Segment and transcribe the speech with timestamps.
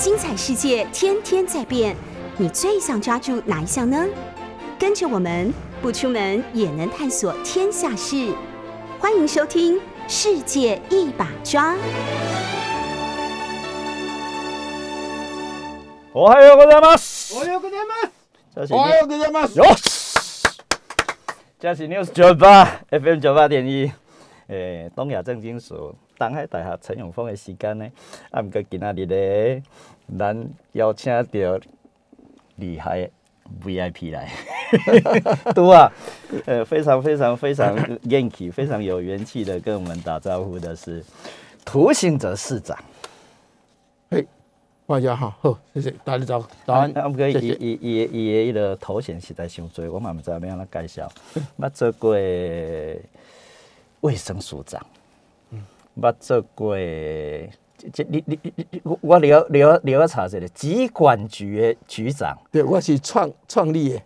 [0.00, 1.96] 精彩世界天天在变，
[2.36, 4.06] 你最想抓住哪一项呢？
[4.78, 8.34] 跟着我们不出门也能探索天下事，
[8.98, 9.76] 欢迎收听《
[10.06, 11.74] 世界一把抓》。
[16.12, 17.34] おはようございます。
[17.34, 18.10] おはようございます。
[18.54, 19.58] 这是おはようございます。
[19.58, 19.64] 哟，
[21.58, 23.90] 这是 News 九八 FM 九八点一，
[24.48, 27.89] 诶，东亚正经所 东海大学陈永峰的时间呢，
[28.29, 29.63] 啊，毋过今仔日咧，
[30.19, 31.59] 咱邀请到
[32.57, 33.09] 厉害的
[33.65, 34.29] VIP 来，
[35.55, 35.91] 对啊，
[36.45, 37.75] 呃，非常非常非常
[38.07, 41.03] 元气，非常有元气的跟我们打招呼的是
[41.65, 42.77] 涂行者市长。
[44.11, 44.27] 嘿，
[44.85, 47.47] 大家好，好，谢谢大家早早安啊，，毋过伊谢谢。
[47.55, 51.11] 伊伊的伊的迄个头衔实在伤多，我嘛毋知道要安怎介绍。
[51.57, 52.13] 捌做过
[54.01, 54.85] 卫生署长，
[55.99, 56.75] 捌做过
[57.93, 64.01] 这你你你你我我了了了查一个疾管局的局长，对，我是创创立的，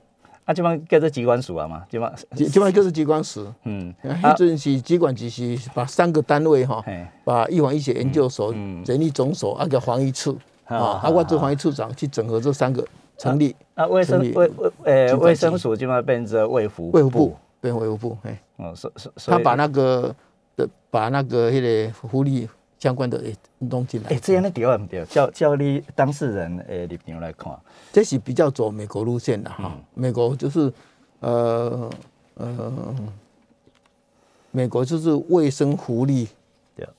[0.45, 3.45] 啊，即帮叫做机关署啊嘛，即摆基基本上就是机关室。
[3.63, 3.93] 嗯。
[4.01, 6.81] 迄阵是机管局是把三个单位哈，
[7.25, 10.37] 把预防医学研究所、嗯人力总所啊个防疫处。
[10.63, 12.83] 好啊，好啊我做防疫处长去整合这三个
[13.17, 20.15] 成立啊卫生卫卫诶卫生署即摆变成卫福卫福部，变卫福部，哎，哦，所所所以他把那个
[20.55, 22.47] 的把那个迄个福利
[22.79, 24.19] 相关的也弄进来诶，。
[24.21, 25.03] 这样的对啊毋对？
[25.05, 27.51] 叫叫你当事人诶立场来看，
[27.91, 29.71] 这是比较走美国路线的哈。
[29.75, 30.71] 嗯美国就是
[31.19, 31.89] 呃
[32.35, 32.95] 呃，
[34.51, 36.27] 美国就是卫生福利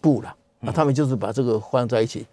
[0.01, 2.27] 部了，那他们就是把这个放在一起。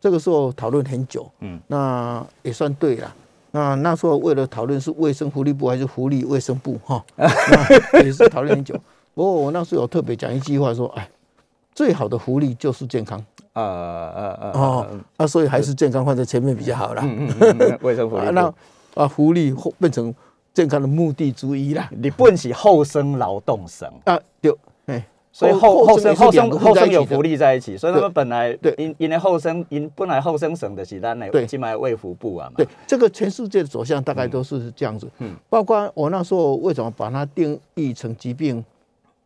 [0.00, 3.14] 这个时候讨论很久，嗯，那也算对了。
[3.50, 8.74] 那那时候为了讨论是卫生福利部还是福利卫生部哈， 那也是讨论很久。
[9.20, 11.06] 不过我那时候有特别讲一句话说，哎，
[11.74, 13.22] 最好的福利就是健康。
[13.52, 14.86] 啊啊啊哦，
[15.18, 17.02] 啊，所以还是健康放在前面比较好啦。
[17.04, 18.32] 嗯嗯嗯，卫生福利 啊，部。
[18.32, 20.14] 那啊，福利后变成
[20.54, 21.90] 健康的目的之一啦。
[22.02, 31.44] 日本是后生劳动省，啊，对，哎，所以后后生后生后生有福利，在一起，所以他们本来对因因为后生因本来后生省的是咱的对。
[31.44, 35.06] 今买卫福部啊嘛，对，这个全世界的走向大概都是这样子。
[35.18, 38.64] 嗯嗯，包括我那时候为什么把它定义成疾病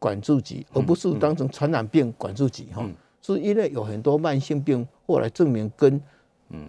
[0.05, 2.83] 管制局，而不是当成传染病管制局哈？
[2.85, 2.93] 嗯。
[3.23, 5.99] 是因为有很多慢性病后来证明跟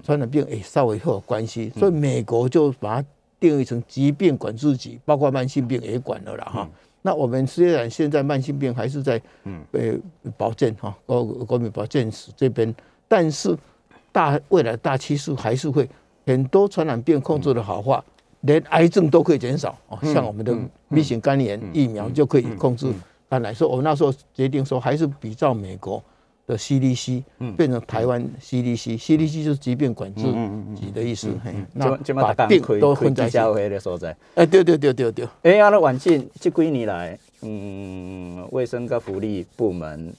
[0.01, 3.07] 传染病也稍微会有关系，所以美国就把它
[3.41, 6.69] 定义成疾病管制局，包括慢性病也管了啦哈。
[7.01, 9.22] 那我们虽然现在慢性病还是在
[9.74, 9.94] 呃
[10.38, 12.74] 保健哈国国民保健署这边，
[13.06, 13.53] 但是
[14.13, 15.90] 大未来大趋势还是会
[16.25, 18.01] 很多传染病控制的好话，
[18.41, 20.57] 连癌症都可以减少哦，像我们的
[20.90, 22.88] B 型肝炎疫苗就可以控制
[23.30, 23.53] 肝癌。
[23.53, 26.03] 所以我那时候决定说，还是比照美国
[26.47, 27.24] 的 CDC
[27.58, 30.24] 变成台湾 CDC，CDC 就是疾病管制
[30.75, 31.30] 局的意思。
[31.44, 33.40] 嘿，那今把病都混在一起。
[33.40, 34.16] 会的所在。
[34.36, 40.13] 哎，对对对对对，哎，啊，那晚近这几年来，嗯，卫生跟福利部门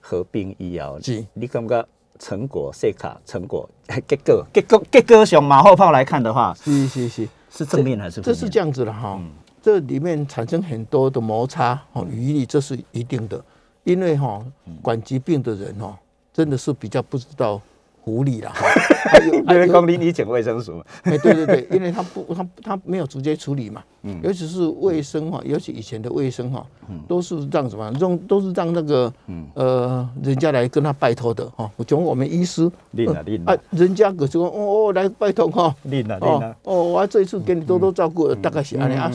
[0.00, 1.86] 合并以后，是你感觉
[2.18, 3.68] 成果、细卡成果、
[4.06, 7.28] 结果、结果、结果上马后炮来看的话，是是是。
[7.50, 8.20] 是正面还是？
[8.20, 9.18] 这是这样子的哈，
[9.68, 13.38] 这里面产生很多的摩擦哦，余力这是一定的，
[13.84, 14.42] 因为哈
[14.80, 15.94] 管疾病的人哦，
[16.32, 17.60] 真的是比较不知道
[18.00, 18.87] 狐狸了，哈还
[19.26, 23.82] 有因为讲你你讲卫生署， 哎，对对对，因为他不他他没有直接处理嘛，
[24.22, 26.64] 尤其是卫生哈，尤其以前的卫生哈，
[27.06, 29.12] 都是让什么让都是让那个
[29.54, 33.54] 呃人家来跟他拜托的哈，我从我们医师恁啊恁啊。
[33.54, 35.74] 啊，人家可是说哦哦来拜托哈。
[35.86, 39.10] 恁啊恁哦啊，哦，我这一次给你多多照顾，大概是安尼啊。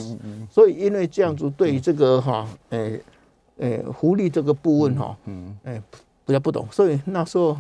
[0.50, 3.00] 所以因为这样子，对于这个哈，诶
[3.58, 5.82] 诶，福利这个部分哈，嗯，诶
[6.26, 7.56] 比较不懂，所以那时候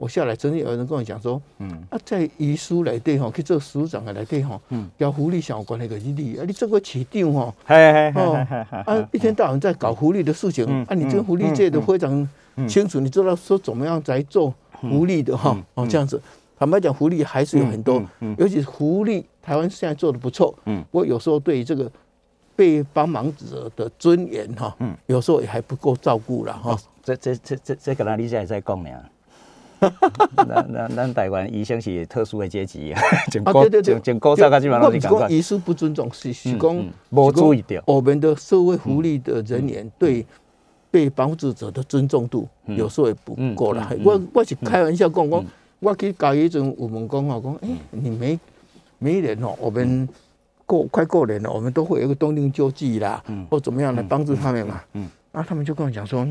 [0.00, 8.22] 我下来，曾经有人跟我讲说，嗯，啊，在遗书内底吼，去做署长的内底吼，嗯，交福利相关的个你，啊，你做个市长吼，嘿嘿
[8.86, 12.26] 啊，一天到晚在搞福利的事情，啊，你这个福利界的非常
[12.66, 16.18] 清楚，你知道说怎么样来做福利的哈，哦，这样子。
[16.58, 18.02] 坦白讲，福利还是有很多，
[18.38, 20.54] 尤其是福利，台湾现在做的不错。
[20.64, 21.92] 嗯，我有时候对这个
[22.56, 26.74] 被帮忙者的尊严哈，嗯，有时候也还不够照顾了哈。
[27.02, 28.90] 这这这这这个咱你才会使讲呢。
[30.36, 33.00] 咱咱咱台湾医生是特殊的阶级啊，
[33.32, 35.30] 对对对，从从古早到基本上讲。
[35.30, 40.26] 遗失不尊重，是是讲嗯没注意到我们的社会福利的人员对
[40.90, 43.90] 被帮助者的尊重度有时候也不够啦。
[44.04, 45.44] 我我是开玩笑讲我，
[45.78, 48.38] 我去搞一种我们讲啊，讲哎，你每
[48.98, 50.08] 每一年哦，我们
[50.66, 54.80] 过快过年了，我们都会有一个冬令救济啦，或怎么样来帮助他们嘛。
[54.92, 56.26] 嗯，那，他们就跟我讲说，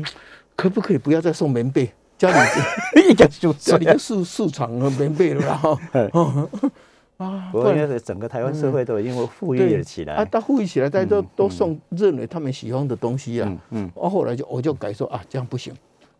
[0.54, 1.90] 可不可以不要再送棉被？
[2.20, 5.78] 家里一个就家里就市市场和棉被了啦哈。
[6.12, 6.48] 哦
[7.16, 10.24] 啊，我觉得整个台湾社会都已经富裕了起来啊，来。
[10.26, 13.58] 他富裕起来，大家都都送认为他们喜欢的东西啊。
[13.70, 15.72] 嗯后来就我就改说啊，这样不行。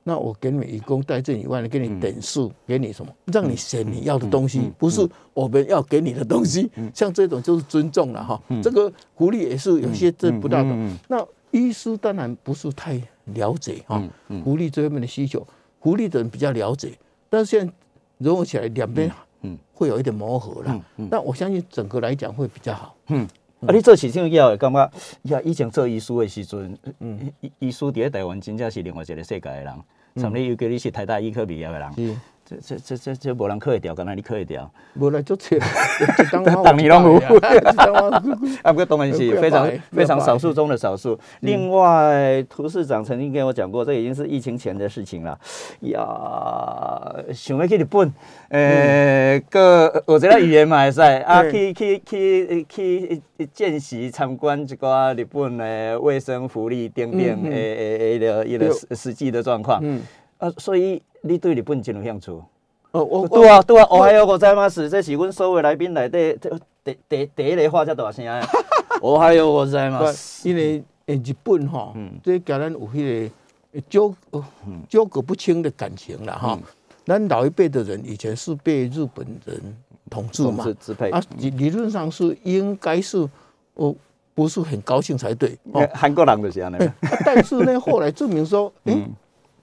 [0.02, 6.70] 那我给你们义工带这以外呢，给你点数，给你什么，让你选你要的东西，不是我们要给你的东西。
[6.94, 8.40] 像这种就是尊重了哈。
[8.62, 10.96] 这个福利也是有些这不大懂。
[11.08, 13.00] 那医师当然不是太
[13.34, 14.02] 了解哈，
[14.44, 15.46] 福利这方面的需求，
[15.80, 16.92] 福利的人比较了解，
[17.28, 17.72] 但是现在
[18.18, 19.10] 融合起来，两边
[19.42, 20.84] 嗯会有一点磨合了。
[21.10, 22.94] 但我相信整个来讲会比较好。
[23.08, 23.26] 嗯
[23.66, 24.90] 啊，你做市政以后会感觉，
[25.24, 27.32] 呀，以前做医师的时阵，嗯。
[27.40, 29.74] 医医师伫咧台湾真正是另外一个世界的人。
[30.16, 32.16] 甚至尤其你是台大医科毕业的人，是，
[32.50, 34.70] 这这这这这无人考会掉，敢若你考会掉。
[34.94, 35.58] 无来做切，
[36.32, 37.20] 当 当你拢有有。
[38.62, 41.18] 啊，不过当然是非常非常少数中的少数。
[41.40, 45.38] 另外，涂市长曾经跟我讲过，这已经是疫情前的事情了。
[45.80, 48.12] 呀，想要去日本，
[48.48, 53.22] 呃，个学一个语言嘛会使，啊，去去去去
[53.52, 59.80] 见习参观一寡日本的卫生福利等等诶诶诶的一个对实实际的状况。
[59.82, 60.02] 嗯，
[60.38, 62.30] 啊，所以你对日本真有兴趣？
[62.92, 64.68] 哦，我对啊，对啊，我还有我在吗？
[64.68, 66.36] 是这是阮所有来宾内底
[66.82, 68.42] 第第第一个话遮大声的。
[69.00, 70.00] 我还有我在吗？
[70.42, 73.30] 因为诶日本吼嗯，这甲咱有迄
[73.72, 74.44] 个纠呃
[74.88, 76.58] 纠葛不清的感情啦哈。
[77.06, 79.76] 咱老一辈的人以前是被日本人
[80.08, 81.10] 统治嘛，支配。
[81.10, 83.28] 啊，理理论上是应该是
[83.74, 83.94] 哦，
[84.34, 85.88] 不是很高兴才对哦。
[85.94, 86.76] 韩国人就是安尼。
[86.76, 86.94] 啊
[87.24, 89.10] 但是呢，后来证明说， 哎、嗯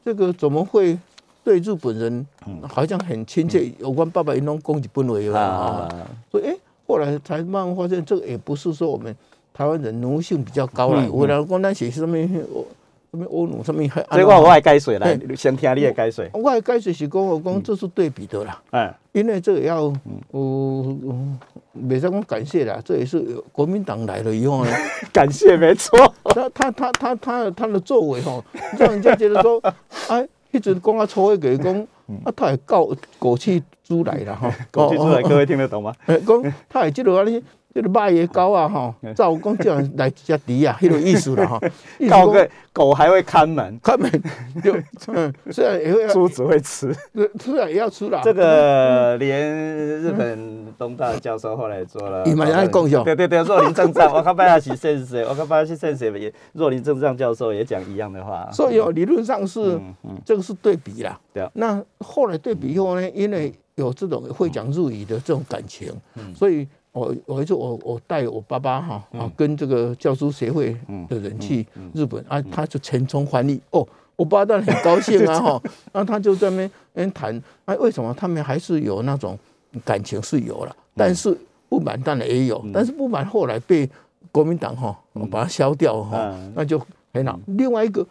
[0.06, 0.98] 这个怎么会
[1.48, 2.62] 对日本人嗯。
[2.68, 3.72] 好像很亲切？
[3.80, 5.88] 有关爸爸也能讲日本话啦，
[6.30, 6.56] 所以哎、
[6.86, 9.16] 后来才慢慢发现，这个也不是说我们
[9.54, 12.18] 台湾人奴性比较高啦，嗯有人讲咱是什么
[13.10, 15.08] 什么欧奴什么还，所以我我来解说啦，
[15.38, 16.26] 先听你的解说。
[16.34, 19.92] 我的解释是讲，我讲这是对比的啦，嗯因为这个要
[20.34, 20.98] 有，
[21.72, 24.72] 没使讲感谢啦，这也是有国民党来了以后呢。
[25.14, 25.98] 感谢，没错。
[26.26, 28.44] 他他他他他他的作为哦，
[28.78, 29.60] 让人家觉得说，
[30.10, 31.76] 哎，迄阵讲啊，初一个讲
[32.24, 32.90] 啊，他系高
[33.20, 35.94] 过去主来啦，哈，过去主来，各位听得懂吗？
[36.08, 37.44] 讲他系即落啊哩。
[37.78, 40.34] 这个卖野狗啊哈， 照讲这样来只猪
[40.66, 41.62] 啊， 迄个意思啦哈，
[42.74, 44.10] 狗还会看门，看门
[44.64, 44.76] 就
[45.14, 46.92] 嗯，虽然也会猪只会吃。
[47.40, 58.50] 虽然也要吃啦，这个连日本东大的教授后来做了，伊嘛在讲是吧对对对，若林正藏，我看拜下是先生，我看拜下是先生也，若林正藏教授也讲一样的话。
[58.52, 59.80] 所以哦，理论上是
[60.26, 61.20] 这个是对比啦。
[61.32, 61.44] 对。
[61.44, 66.34] 啊那后来对比以后呢，因为有这种会讲日语的这种感情，嗯。
[66.34, 70.76] 所以我我一次我我带我爸爸哈啊跟这个教书协会
[71.08, 73.88] 的人去日本啊，他就全程翻译哦。
[74.16, 75.62] 我爸当然很高兴啊 哈，
[75.94, 79.38] 然后他就在那边边谈，哎，为什么他们还是有那种
[79.86, 81.38] 感情是有了，但是
[81.70, 83.88] 不满当然也有，但是不满后来被
[84.32, 84.98] 国民党哈
[85.30, 86.80] 把它消掉哈嗯，那就
[87.14, 87.40] 很好。
[87.46, 88.04] 另外一个，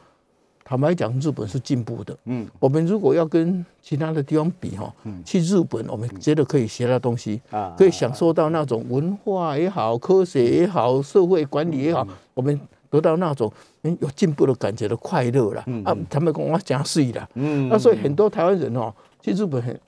[0.68, 2.16] 坦白讲，日本是进步的。
[2.24, 2.44] 嗯。
[2.58, 4.92] 我们如果要跟其他的地方比哈，
[5.24, 7.72] 去日本我们觉得可以学到东西，啊。
[7.78, 12.04] 可以享受到那种文化也好、科学也好、社会管理也好，
[12.34, 12.60] 我们
[12.90, 13.52] 得到那种
[13.82, 15.64] 嗯有进步的感觉的快乐啦。
[15.84, 17.69] 啊，他们跟我讲是的，嗯。
[17.69, 18.92] 那所以很多台湾人哦，
[19.22, 19.80] 去日本很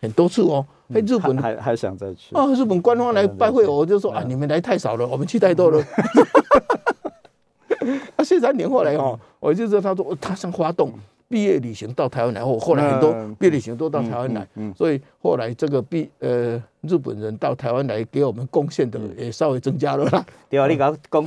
[0.00, 2.34] 很多次哦，哎，日本还还还想再去。
[2.34, 5.80] 啊，日本官方来拜会我，我就说啊，你们来太少了，我们去太多了。
[8.16, 10.92] 啊，谢三年后来哦，我就知道他说哦他上花洞
[11.28, 13.34] 毕业旅行到台湾来，后后来很多嗯。
[13.36, 20.24] 毕业旅行都到台湾来，所以后来这个毕呃日本人到台湾来给我们贡献的也稍微增加了啦。
[20.48, 21.26] 对啊，你刚讲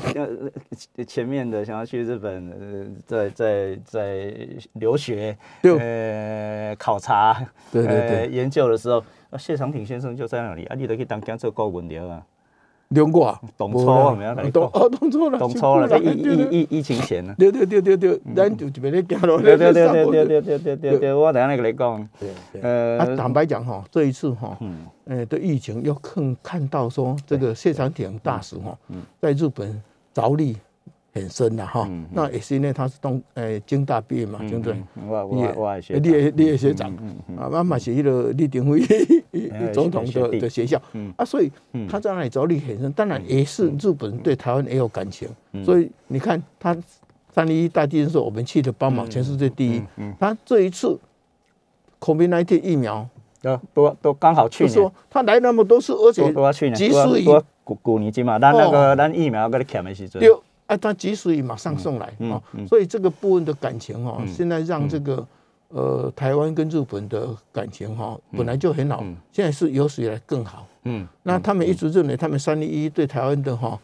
[0.96, 4.38] 呃前面的想要去日本，呃，在在在
[4.74, 5.78] 留学，对。
[5.78, 8.10] 呃，考察，对对对。
[8.20, 12.24] 呃研究的时候，啊谢长廷先生就在那里，啊，你都去当讲做顾问了啊，
[12.90, 14.52] 两个啊，懂错我们要来讲。
[14.52, 17.36] 懂哦，懂错了，懂错了，这疫疫疫疫情前呢。
[17.38, 22.10] 对对对对对，咱就这边咧行咯，对对对对对对对对对对，我等下来跟你讲，啊，
[22.62, 24.86] 呃，坦白讲哈，这一次哈，嗯。
[25.10, 28.78] 呃的疫情要看看到说这个谢长廷大使哈，
[29.22, 29.82] 在日本
[30.14, 30.58] 着力
[31.20, 31.86] 很深的哈。
[31.90, 32.06] 嗯。
[32.12, 34.74] 那也是因为他是东诶京大毕业嘛，对不对？
[34.96, 36.92] 嗯我我我也学你也你也学长
[37.38, 38.82] 啊，妈妈是一个李登辉
[39.52, 41.14] 哎 总统的的学校嗯。
[41.18, 41.52] 啊，所以
[41.90, 42.92] 他在那里着力很深。
[42.94, 45.28] 当然也是日本人对台湾也有感情，
[45.64, 46.76] 所以你看他
[47.34, 49.82] 三一一大地震时候，我们去的帮忙，全世界第一。
[50.20, 50.98] 他这一次
[52.00, 53.08] COVID-19 疫苗，
[53.42, 65.26] 都都都刚好去说，他来那么多次，而且都都要去年，及都要时雨都要古古年金嘛，咱那个咱疫苗搁咧欠的时阵，六，啊，他及时雨马上送来嗯啊嗯，所以这个部分的感情哦，现在让这个
[65.70, 70.68] 呃，台湾跟日本的感情哈本来就很好，现在是有史以来更好。
[70.84, 73.78] 嗯，那他们一直认为他们三零一对台湾的哈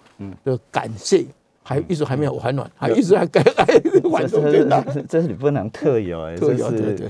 [0.45, 1.25] 的感谢
[1.61, 7.09] 还一直还没有还暖，还一直还该 还还这是这是你不能特有哎， 特有对对，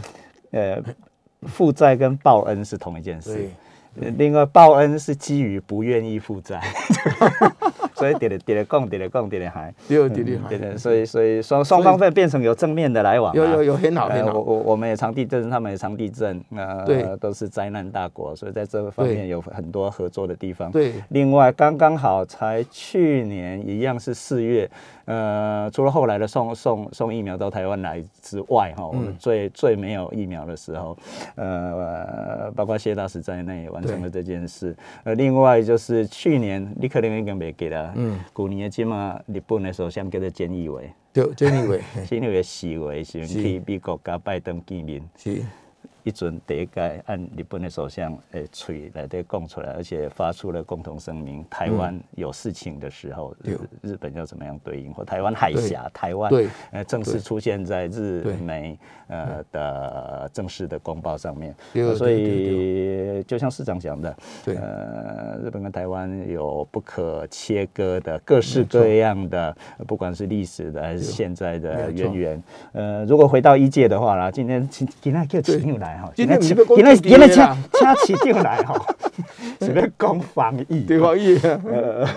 [0.51, 0.83] 呃，
[1.47, 3.49] 负债跟报恩是同一件事。
[4.17, 6.59] 另外，报恩是基于不愿意负债。
[8.03, 14.33] 所以，点了点了贡，点了贡，点了还，对对对，对对，所以所以双双方会变成有正面的来往，有有有很好很好。
[14.33, 20.71] 我我我们也常地震，他们也常地震，那，对，都是灾难大国，所以在这方面有很多合作的地方。
[20.71, 24.69] 对，另外刚刚好才去年一样是四月。
[25.05, 30.97] 呃，除了后来的送送送疫苗到台湾来之外，哈，我们最最没有疫苗的时候，
[31.35, 34.75] 呃，包括谢大使在内完成了这件事。
[35.03, 45.01] 呃，另外就是去年你可能已经没给了，嗯，古年的起码日本的首相叫做菅义伟，对，菅义伟， 菅义伟视为是去美国加拜登见面。
[45.17, 45.41] 是。
[46.03, 54.93] 一准得一届按日本的首相诶嘴来对供出来，而且发出了共同声明：台湾有事情的时候，日日本要怎么样对应？
[54.93, 56.31] 或台湾海峡，台湾
[56.71, 61.55] 呃正式出现在日美呃的正式的公报上面。
[61.95, 64.17] 所以就像市长讲的，
[64.47, 69.55] 呃，日本跟台湾有不可切割的各式各样的，
[69.87, 72.43] 不管是历史的还是现在的渊源。
[72.73, 75.92] 呃，如果回到一届的话啦，今天今今天叫请又来。
[76.15, 78.79] 今天今天今天请请起定来哈，
[79.59, 81.37] 是要讲防疫，对防疫。
[81.43, 82.07] 呃，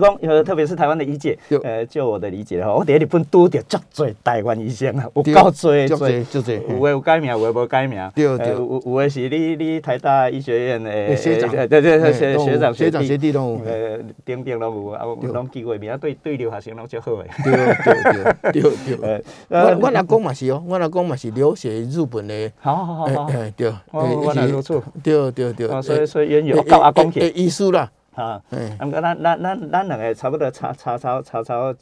[0.00, 27.90] 讲呃，特别是台湾的医界，呃，就我的理解吼，我第一日本拄着足多台湾医生啊，有够侪，足多，足多，有诶有改名，有诶无改名，对对，有有诶是你你台大医学院的学长，对对学学长学长学弟拢有，呃，顶顶拢有啊，拢记过名，对对留学生拢足好诶，对对对对对， 我我阿公嘛是哦，我阿公嘛是留学日本的，好好好好，对，我来如初，对对对，所以所以渊源教阿公去，医术啦。
[28.14, 31.74] 啊，嗯，咁个咱咱咱咱两个差不多差差差差差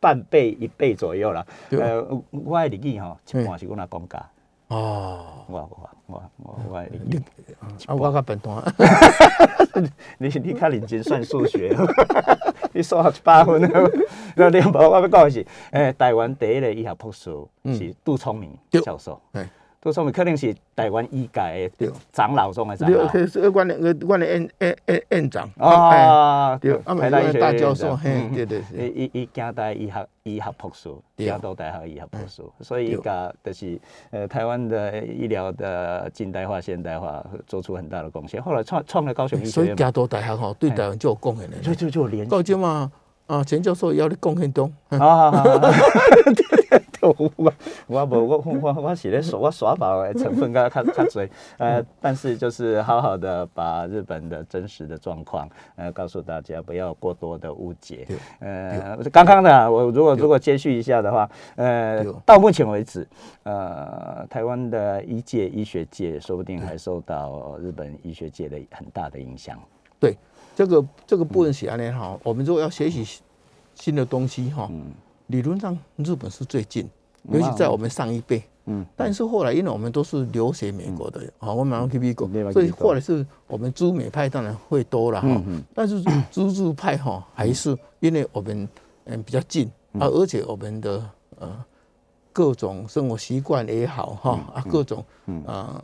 [0.00, 1.46] 半倍一倍左右啦。
[1.70, 4.18] 呃，我的日语吼，一半是我阿公教。
[4.68, 7.22] 哦，我我我我我的日语，
[7.86, 8.54] 啊，我较笨蛋。
[10.18, 11.74] 你你较认真算数学，
[12.72, 13.60] 你数学一百分。
[14.34, 17.30] 那另外我要讲的是，诶，台湾第一个医学博士
[17.66, 19.20] 是杜聪明教授。
[19.86, 25.48] 都说明可能是台湾医界的长老中的长老，对，是我的我我的院院院院长。
[25.58, 33.78] 啊，对，台大医学大教授，对对对，伊伊京大医学医学博士，京都大学医学博士，所以伊家就是
[34.10, 38.42] 呃台湾的医疗的近代化、现代化做出很大的贡献。
[38.42, 42.90] 后来创创了高雄医学院，所以京都大学吼对台湾就有贡献的，就就就连高级嘛。
[43.26, 44.72] 啊，钱教授要你贡献中。
[44.88, 45.30] 啊，
[47.38, 47.52] 我
[47.86, 58.06] 我无我我 我是咧耍我耍宝的成分较较较多，呃，但是就是好好的把日本的真实的状况，呃，告诉大家，不要过多的误解。
[58.40, 63.06] 呃，刚刚的我如果如果接续一下的话，呃，到目前为止，
[63.44, 69.58] 呃，台湾的医界医学界说不定还受到日本医学界的很大的影响。
[69.98, 70.16] 对。
[70.56, 73.20] 这个这个部分写安联好，我们如果要学习
[73.74, 74.70] 新的东西哈，
[75.28, 76.88] 理论上日本是最近，
[77.30, 78.42] 尤其在我们上一辈。
[78.68, 85.42] 嗯，但是后来因为我们都是留学美国的，啊，我们马上去美国，所以后来是我们朱美派当然会多了哈。
[85.72, 86.02] 但是
[86.32, 88.68] 朱日派哈还是因为我们
[89.04, 91.64] 嗯比较近啊，而且我们的呃
[92.32, 95.04] 各种生活习惯也好哈啊各种
[95.46, 95.80] 啊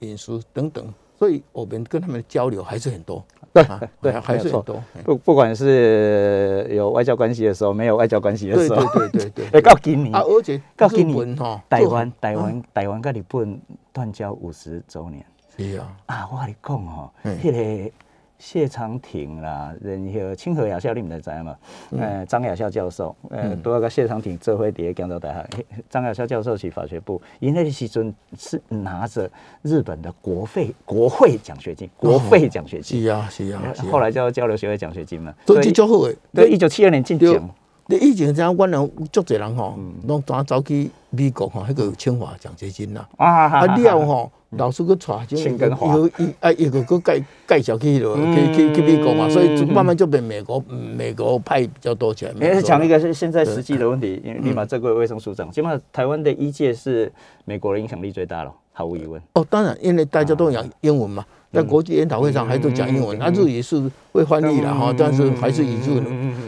[0.00, 3.24] 饮食等等，所以我们跟他们的交流还是很多。
[3.64, 4.82] 对对，还是多。
[5.04, 9.60] 不不管是有外交关系的时候，没有外交关系的时候，对对对对。
[9.60, 13.60] 到今年啊，而且告今年哈，台湾台湾台湾跟日本
[13.92, 15.24] 断交五十周年。
[15.56, 15.96] 是啊。
[16.06, 17.50] 啊，我跟你讲哦，迄
[17.86, 17.92] 个。
[18.38, 21.56] 谢长廷啦，然后清河亚校你们在知嘛？
[21.98, 29.30] 呃，张亚校教授，呃，多个谢长廷做伙伫江州大学，张亚校教授是法学部，因那时阵是拿着
[29.62, 36.16] 日本的国费国会奖学金，国费奖学金是啊是啊，后来叫交流学会奖学金嘛，所好诶。
[36.34, 37.50] 对，一九七二年进奖。
[37.88, 43.08] 你以前这样，我人足侪人吼，拢早走去美国吼，迄个清华奖学金啦。
[43.16, 44.30] 啊啊了吼。
[44.50, 50.62] 老师去带，就有一啊一个个介介绍去了，去去去美国嘛，所以慢慢就被美国
[50.96, 52.32] 美国派比较多钱。
[52.40, 57.12] 也是讲一个是现在实际的问题，因为立马这个卫生署长，起码台湾的医界是
[57.44, 59.20] 美国的影响力最大了，毫无疑问。
[59.34, 66.02] 哦，当然，因为大家都讲英文嘛，在国际研讨会上还都讲英文，那日语是会翻译了哈，但是还是以日。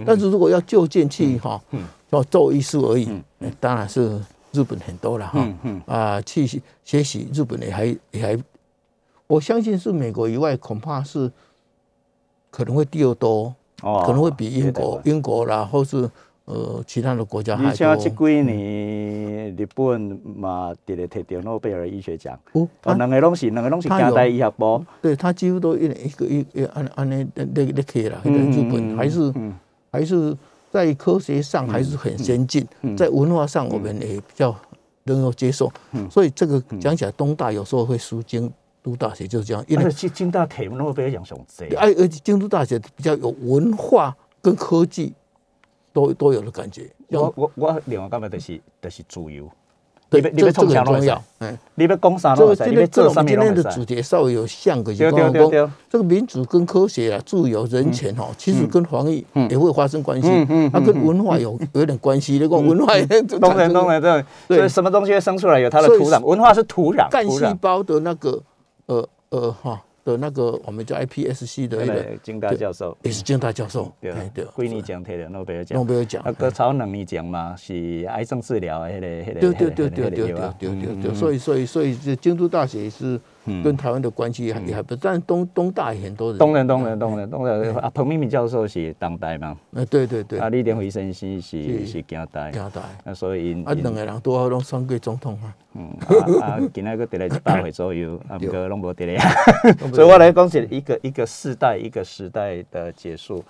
[0.07, 1.61] 但是如果要就近去哈，
[2.11, 3.09] 要做一术而已，
[3.61, 4.21] 当然是。
[4.51, 5.47] 日本很多了哈。
[5.85, 6.47] 啊，去
[6.83, 8.37] 学习日本也还也还，
[9.27, 11.31] 我相信是美国以外，恐怕是
[12.51, 16.11] 可能会第二多，哦可能会比英国、英国啦，或是
[16.49, 18.09] 呃其他的国家还你像这。
[18.09, 29.55] 几年，日本嘛，直咧摕到诺贝尔医学奖，哦，两个拢是两个拢是近代医学部，对他几乎都一一个一一按按那那那那可以了，嗯日本还是嗯
[29.93, 30.35] 还是
[30.71, 34.55] 在科学上还是很先进，嗯在文化上我们也比较
[35.05, 38.51] 能够接受，嗯所以这个讲起来，东大有时候会输京
[38.83, 45.13] 都大学，就是这样，因为而且京大摕诺贝尔奖上济，而而且京都大学比较有文化跟科技
[45.99, 49.49] 都都有的感觉，我我我另外感觉就是就是自由，
[50.09, 53.85] 对，你要你要这这个创啥拢要，，嗯，你要讲啥这个拢要做今天这个我啥物拢会们今天的主使。
[53.87, 55.67] 题稍微有像个，就对刚刚讲对对。
[55.67, 60.29] 对，这个民主跟科学啊、自由、人权哦，其实跟防疫也会发生关系。
[60.29, 62.39] 嗯嗯，它跟文化有有点关系。
[62.39, 63.05] 如果文化也
[63.41, 64.59] 当然当然，对，对。
[64.59, 67.45] 所以什么东西会生出来有它的土壤，文化是土壤，干细。
[67.61, 68.41] 胞的那个
[68.87, 75.77] 呃呃哈的那个我们叫 iPSC 的那个对，金大教授，也是金大教授，对哎对，几年前摕了诺贝尔奖。
[75.77, 83.21] 诺，贝尔奖那个超能力奖嘛是癌症治疗的迄个迄个，对对对对对对对对所以所以所以这京都大学也是嗯
[83.63, 87.75] 跟台湾的关系还也还不，但东东大也很多人，当然当然当然当然。
[87.77, 90.39] 啊，彭明敏教授是当代嘛，呃对对对。
[90.39, 91.87] 啊，，李登辉先生是是。
[91.87, 95.89] 是近代，加大，啊，所以因啊两个人都好拢选过总统啊，嗯
[96.41, 99.17] 啊啊， 今仔个得来一百岁左右，啊，不过拢无得来，
[99.93, 103.43] 所以我来讲是一个一个世代一个时代的结束，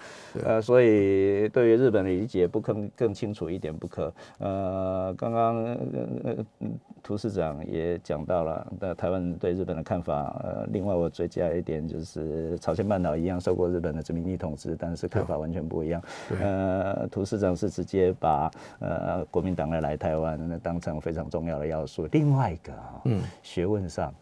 [0.45, 4.13] 呃，所以对于日本的理解不更更清楚一点不可。
[4.39, 5.79] 呃，刚刚呃
[6.25, 6.73] 呃嗯
[7.09, 10.39] 涂市长也讲到了，那台湾对日本的看法。
[10.45, 16.03] 呃，另外我追加一点就是，朝鲜半岛一样受过日本的殖民地统治，但是看法完全不一样。
[16.39, 18.51] 呃，涂市长是直接把
[18.81, 22.07] 呃国民党来来台湾那当成非常重要的要素。
[22.13, 24.13] 另外一个啊、嗯学问上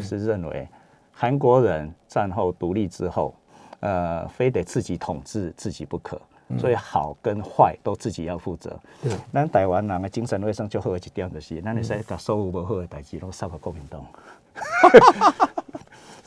[0.00, 0.66] 是认为
[1.12, 3.32] 韩国人战后独立之后，
[3.78, 6.20] 呃，非得自己统治自己不可。
[6.58, 8.74] 所以好跟坏都自己要负责。
[9.02, 9.12] 对。
[9.32, 14.04] 咱台湾人的精神卫生就好的一点就是，咱会使把所有不好的代志拢扫给国民党。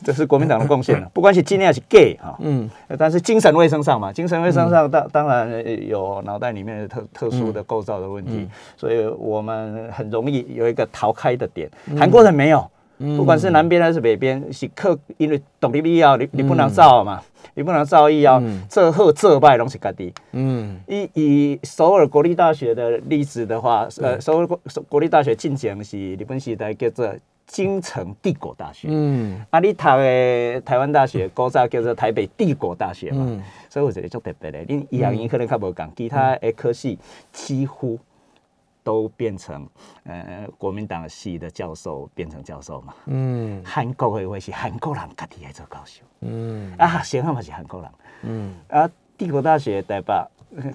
[0.04, 11.68] 这是国民党的贡献了，不管是今天还是 gay 哈，嗯，但是精神卫生上嘛，精神卫生上当当然呃有脑袋里面的特特殊的构造的问题，所以我们很容易有一个逃开的点。
[11.98, 17.22] 韩国人没有，不管是南边还是北边，是克因为独立必要，你你不能造嘛，
[17.54, 20.12] 你不能造诣要这好这败拢是家己。
[20.32, 20.80] 嗯。
[20.86, 27.14] 以以首尔国立大学的例子的话，呃，首尔国国立大学进前是日本时代叫做
[27.46, 28.88] 京城帝国大学。
[28.90, 29.44] 嗯。
[29.50, 33.42] 啊，你读的台湾大学古早叫做台北帝国大学嘛，嗯。
[33.68, 34.58] 所以我觉得足特别的。
[34.64, 36.98] 恁医学院可能较无共，其他的科系
[37.32, 37.98] 几乎
[38.86, 39.68] 都变成
[40.04, 42.94] 呃国民党系的教授变成教授嘛。
[43.06, 43.60] 嗯。
[43.64, 46.72] 韩国的话是韩国人家己来做教授，嗯。
[46.78, 47.90] 啊，学生嘛是韩国人，
[48.22, 50.14] 嗯，啊，帝国大学台北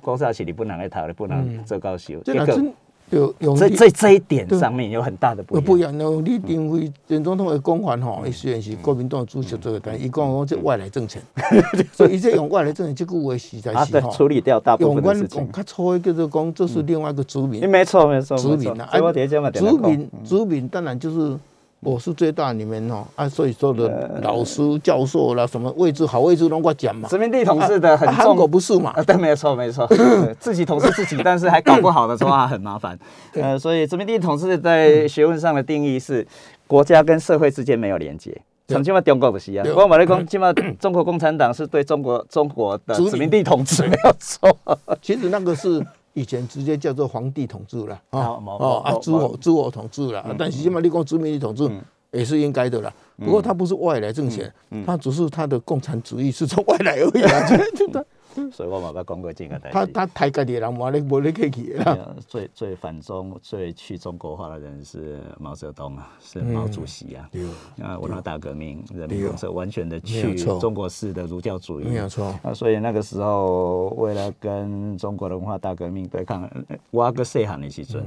[0.02, 2.74] 国大是日本人来读，日本人做教授，结果这哪真
[3.12, 5.66] 有有这利这这一点上面有很大的不一样。
[5.66, 11.22] 不一样，那李登辉前总统的讲法吼，伊虽然是国民党主席做的，但伊讲讲这外来政权，
[11.92, 15.52] 所以伊这用外来政权这句话实在是吼，处理掉大部分的事情。
[15.52, 21.38] 较粗的叫做讲，这是另外一个殖民，没错，没错，没错族民啊，所以我第一讲嘛，族民殖民当然就是
[21.84, 28.48] 我是最大里面哦，啊，所以说的老师教授啦，什么位置好位置拢我讲嘛，殖民地统治的很重韩国。
[28.48, 29.02] 不是嘛啊，？
[29.04, 29.88] 对，没错，没错，
[30.40, 32.98] 自己统治自己，但是还搞不好的话很麻烦。
[33.34, 36.26] 呃，所以殖民地统治在学问上的定义是
[36.68, 38.40] 国家跟社会之间没有连接。
[38.68, 44.56] 像今嘛中国不是啊，对我马来讲， 今嘛中国共产党是对中国中国的殖民地统治没有错。
[45.02, 51.70] 其实那个是以前直接叫做皇帝统治了啊哦啊诸侯诸侯统治了，但是起码你讲殖民地统治
[52.12, 52.94] 也是应该的啦。
[53.18, 54.54] 不过他不是外来政权，
[54.86, 57.48] 他只是他的共产主义是从外来而已啊。
[57.76, 58.06] 就就
[58.52, 59.86] 所以我嘛要讲过这个代他。
[59.88, 61.92] 他抬家己的人，无咧无咧客气的啦。
[61.94, 67.28] 呃最最反中、最去中国化的人是毛泽东啊，是毛主席啊。
[67.32, 67.44] 对，
[67.84, 72.26] 啊，文化大革命、人民公社完全的去中国式的儒教主义，没有错。
[72.44, 78.04] 啊，所以那个时候为了跟中国的文化大革命对抗，呃我个细汉的时阵，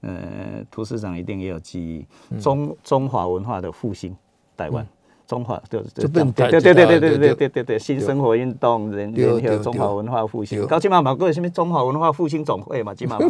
[0.00, 4.16] 呃，涂市长一定也有记忆，嗯中中华文化的复兴，
[4.56, 4.86] 台湾。
[5.28, 13.18] 中华就就变对对对对对对对对对对对对新生活运动人对对人有中华文化复兴，对到今嘛嘛个什么中华文化复兴总会嘛，今嘛。
[13.20, 13.28] 嘛，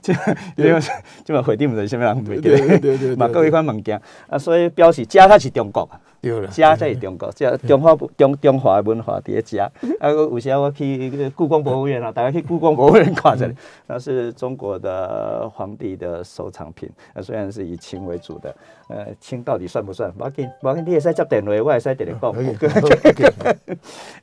[0.00, 0.12] 这
[0.56, 0.80] 因为
[1.22, 4.00] 今嘛会定唔是什么人袂记对对对对得， 嘛各一款物件。
[4.26, 9.58] 啊，所以表示家才是中国啊，对了，食才是中国，食中华中中华的文化伫咧食。
[9.58, 9.70] 啊，
[10.10, 13.48] 有时候我去故宫博物院啊，大家去故宫博物院看下，
[13.86, 16.88] 那是中国的皇帝的收藏品。
[17.14, 18.54] 啊，虽然是以清为主的，
[18.88, 20.12] 呃，清到底算不算？
[20.18, 22.34] 无要紧，无要紧，你会使接电话，我会使直接讲。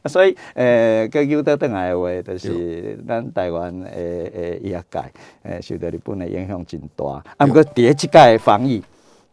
[0.06, 5.00] 所以，呃，佮有得倒来的话，就是咱台湾诶诶医学界，
[5.44, 7.24] 诶受到日本的影响真大。
[7.38, 8.84] 啊，毋过第一届防疫。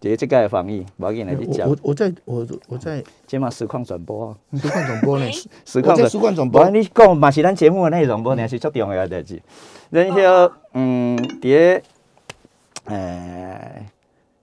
[0.03, 1.69] 这这个防疫，我给你讲。
[1.69, 5.31] 我我在我我在，今嘛实况转播， 实况转播呢？
[5.65, 6.69] 实况在实况转播。
[6.71, 9.41] 你讲嘛是咱节目的内容，无呢是最重要的代志。
[9.91, 11.55] 然后，嗯，第，
[12.87, 13.87] 诶。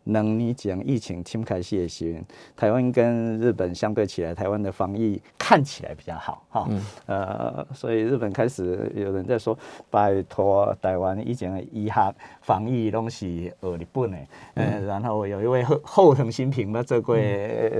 [0.10, 2.19] 两年前疫情侵开始的时候，
[2.58, 6.67] 台湾跟日本相对起来，台湾的防疫看起来比较好哈。
[7.06, 9.56] 呃，所以日本开始有人在说，
[9.91, 14.17] 拜托台湾以前的医学防疫拢是学日本的。
[14.56, 17.15] 嗯，然后有一位后后藤新平嘛，做过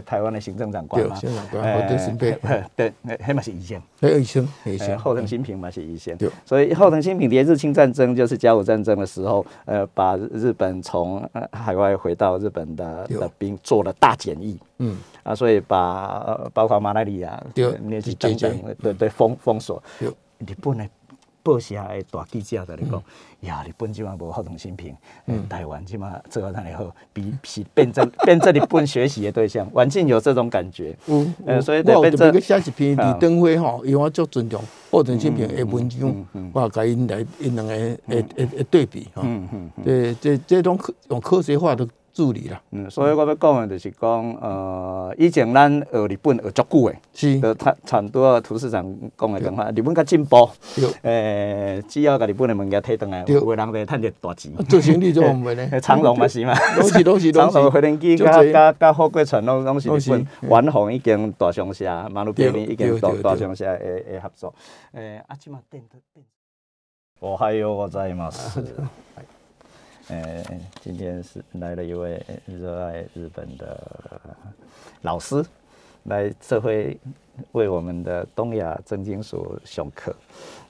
[0.06, 1.16] 台湾的行政长官嘛。
[1.16, 2.38] 行政长官，后藤新平。
[2.76, 3.82] 对，那嘛是医生。
[4.02, 4.98] 医生，医生。
[4.98, 6.16] 后藤新平嘛是医生。
[6.46, 12.16] 所以后藤新平连日清战争就是甲午战争的时候，呃，把日本从海外回。
[12.20, 14.98] 到日本的的兵做了大检疫，嗯。
[15.24, 17.42] 啊，所以把包括马来利亚
[17.84, 19.82] 那些等等，对对封封锁。
[20.00, 20.88] 日本的
[21.44, 23.04] 报社的大记者在你讲，
[23.42, 24.96] 呀，日本即嘛无好同新品，
[25.28, 41.88] 嗯，台湾即嘛做得那里好，比是变成 变成日本学习的对象，完全有这种感觉，嗯，呃，所以我特别写一篇李登辉吼，因为我足尊重好同新平的文章，我甲因来因两个诶诶诶对比哈，嗯嗯，这这这种科用科学化的。
[42.14, 44.10] 助理啦，嗯，所以我要讲的就是讲，
[44.42, 48.84] 呃，以前咱学日本学足久的，是，就差差不多图市长
[49.18, 50.50] 讲的讲话，日本较进步，
[51.04, 54.54] 诶，只要甲日本的物件摕倒来，有个人会趁着大钱。
[54.68, 55.70] 做生意做唔会咧？
[55.82, 64.54] 长隆嘛是嘛，拢是拢是长隆飞轮机加加加货柜船拢拢是日本，远航已经大商社，马路边边已经大大商社诶诶合作，
[64.94, 66.26] 诶，啊，即嘛电电，
[67.20, 68.30] 我还有我在吗？
[70.10, 70.44] 呃，
[70.82, 74.20] 今天是来了一位热爱日本的
[75.04, 75.46] 老师，
[76.06, 77.00] 来这回
[77.52, 80.16] 为我们的东亚正金属上课。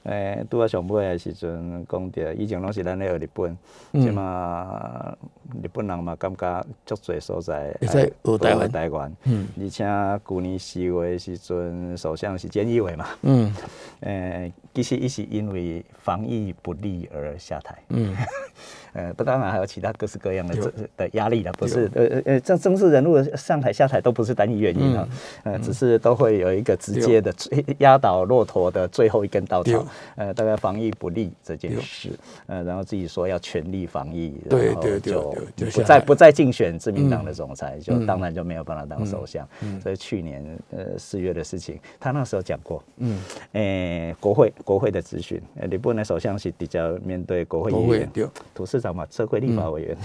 [0.04, 3.56] 诶，拄啊上尾诶时阵讲着，以前拢是咱咧学日本，
[3.92, 5.14] 即嘛
[5.62, 9.84] 日本人嘛感觉足侪所在在学台湾，台湾，嗯，而且
[10.26, 13.54] 去年四月时阵首相是菅义伟嘛，嗯，
[14.00, 18.16] 诶，其实伊是因为防疫不利而下台，嗯，
[18.94, 25.08] 呃，不当然还有其他各式各样的的的压力啦，不是，呃呃呃，正正式人物上台下台都不是单一原因啊，
[25.44, 27.34] 呃，只是都会有一个直接的
[27.78, 29.84] 压倒骆驼的最后一根稻草。
[30.16, 32.10] 呃，大概防疫不力这件事，
[32.46, 35.34] 呃，然后自己说要全力防疫，然后就
[35.72, 39.46] 不再不再竞选自民党的总裁，就当然就没有办法当首相。
[39.82, 43.18] 所以去年呃四月的事情，他那时候讲过，嗯，
[43.52, 48.10] 诶，国会国会的咨询，你不能首相是比较面对国会议员，
[48.54, 49.96] 土市长嘛，社会立法委员，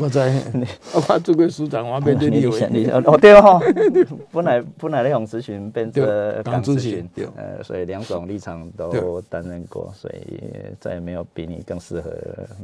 [0.00, 0.42] 我在，
[0.94, 2.60] 我做过市长，我面对立委，
[3.04, 3.60] 哦对哦，
[4.32, 6.04] 本来本来那种咨询变成
[6.42, 9.21] 党咨询，呃，所以两种立场都。
[9.28, 10.40] 担任过，所以
[10.80, 12.10] 再也没有比你更适合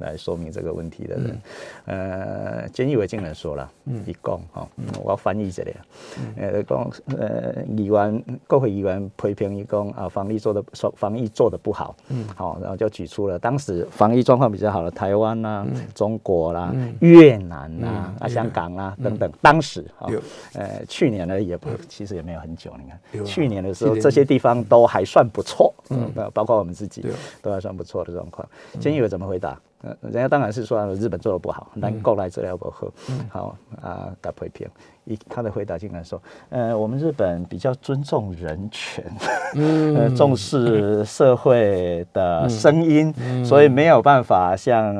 [0.00, 1.38] 来说明这个问题的人。
[1.86, 3.70] 呃，菅义伟竟然说了，
[4.06, 4.68] 一共哈，
[5.02, 5.74] 我要翻译这里，
[6.36, 20.10] 呃，讲呃，议员国会议员批评一共啊，防疫做的说防疫做的不好，嗯，好，然后就举出了当时防疫状况比较好的台湾啦、中国啦、越南啦、啊香港啊等等，当时哈，
[20.54, 26.58] 呃，去年呢也不，其实也没有很久，你看去年的时候这些地方都还算不错，嗯，包括。
[26.58, 27.04] 我们自己
[27.40, 28.48] 都还算不错的状况，
[28.80, 29.60] 监义委怎么回答？
[29.82, 32.92] 呃，人家当然是说日本做的不好，但过来治疗不好，
[33.30, 34.68] 好啊，打批评。
[35.08, 39.02] 一他的回答竟然说，呃，我们日本比较尊重人权，
[39.96, 44.94] 呃，重视社会的声音，所以没有办法像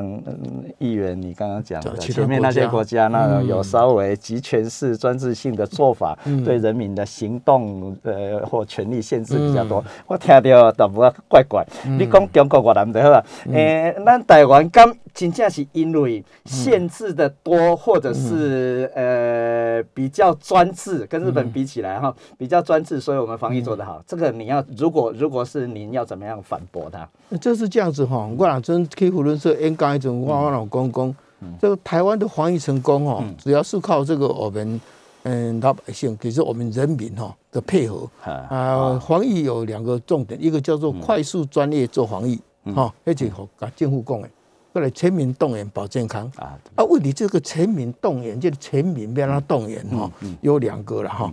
[0.79, 9.85] 议员你刚刚讲的前面那些国家那种有稍微集权式专制性的做法，对人民的行动呃或权利限制比较多。
[10.07, 11.63] 我听到都不怪怪，
[11.99, 13.25] 你讲中国我难得好吧？
[13.53, 19.85] 诶，咱台湾刚真正是因为限制的多，或者是呃。
[19.99, 24.01] 比较专制，跟日本比起来哈，比较专制，所以我们防疫做得好。
[24.07, 27.37] 这个你要，如果如果是您要怎么样反驳他？
[27.39, 31.13] 就是这样子哈，我讲真，开胡论说，应该一种我我老公公，
[31.61, 34.81] 这个台湾的防疫成功哈，主要是靠这个我们
[35.25, 38.97] 嗯老百姓，其实我们人民哈的配合啊。
[39.01, 42.41] 防疫有两个重点，一个叫做快速专业做防疫
[42.73, 44.29] 哈，而且和跟政府讲的。
[44.79, 46.57] 过来全民动员保健康啊！
[46.77, 50.09] 啊，问题这个全民动员，就是全民要让动员哈，
[50.41, 51.31] 有两个了哈。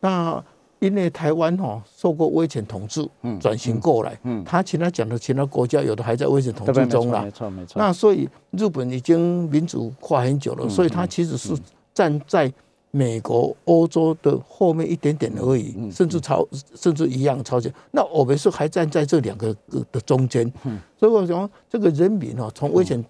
[0.00, 0.42] 那
[0.78, 3.08] 因为台湾哈受过威权统治，
[3.40, 7.30] 转型过来，他其他讲的其他国家有的还在威权统治中了没。
[7.30, 7.78] 错没错。
[7.78, 11.56] 那所以日本已经民主化很久了，所以他其实是
[11.94, 12.52] 站在
[12.94, 17.72] 美国、欧洲的后面一点点而已，甚至超甚至一样超前。
[17.90, 19.56] 那我们是还站在这两个
[19.90, 20.50] 的中间，
[20.98, 23.02] 所以我想这个人民哦，从威权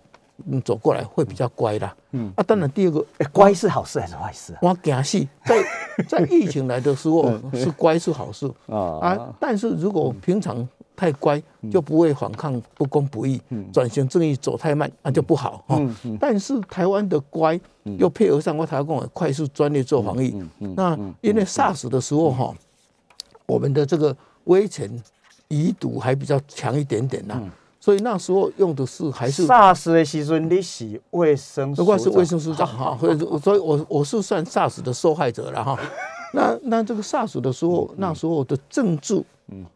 [0.46, 0.62] 嗯。
[0.62, 1.94] 走过来会比较乖啦。
[2.12, 2.32] 嗯。
[2.36, 4.58] 啊，当然第二个哎乖是好事还是坏事啊？
[4.62, 5.62] 我惊死，在
[6.08, 8.48] 在疫情来的时候是乖是好事。
[8.66, 8.78] 啊。
[9.00, 13.40] 啊，但是如果平常太乖，就不会反抗不公不义，
[13.72, 15.80] 转型正义走太慢，那就不好哈。
[16.20, 17.58] 但是台湾的乖
[17.98, 20.34] 又配合上我台湾共快速专业做防疫，
[20.76, 22.54] 那因为 SARS 的时候哈，
[23.46, 24.90] 我们的这个威权
[25.48, 27.40] 遗毒还比较强一点点呐，
[27.80, 35.78] 所以那时候用的是还是 SARS 的时阵，你是卫生署长，不过是卫生署长 哈，所以所以我我是算 SARS 的受害者了哈。
[36.34, 39.22] 那那这个 SARS 的时候，那时候的政治，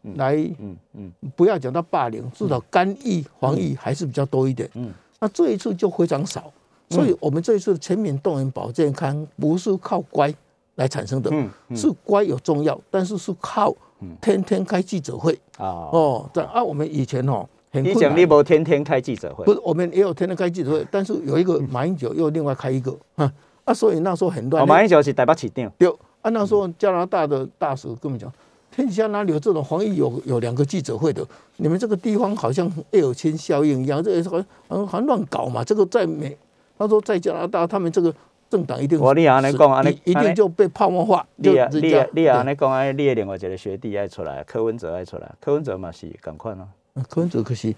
[0.03, 4.69] 嗯来，嗯嗯，不要讲到霸凌，至少干预防疫还是比较多一点。
[4.73, 6.51] 嗯，那这一次就非常少，
[6.89, 10.33] 所以我们这一次的全民动员保健康不是靠乖
[10.75, 11.31] 来产生的，
[11.75, 13.75] 是乖有重要，但是是靠
[14.21, 15.33] 天天开记者会。
[15.57, 15.89] 啊。
[15.91, 17.47] 哦，对啊，我们以前哦。
[17.69, 19.43] 很你讲你无天天开记者会。
[19.43, 23.29] 不，是，我们也有天天开记者会，但是有一个马英九又另外开一个，哈
[23.65, 24.63] 啊，所以那时候很乱。
[24.63, 25.89] 哦，马英九是台北市长，对，
[26.21, 28.31] 啊，那时候加拿大的大使跟我们讲，
[28.77, 31.25] 天底下哪里有这种防疫有有两个记者会的？
[31.55, 35.63] 你们这个地方好像叶尔钦效应一样，这好像好像乱搞嘛。
[35.63, 36.37] 这个在美，
[36.77, 38.13] 他说在加拿大，他们这个
[38.47, 46.67] 政党一定我你也安尼讲安尼一一定就被泡沫化，你啊你就人家也你也安尼讲安尼，你的另外一个学弟爱出来，柯文哲爱出来，柯文哲嘛是赶快啊。
[46.93, 47.75] 嗯柯文哲可惜，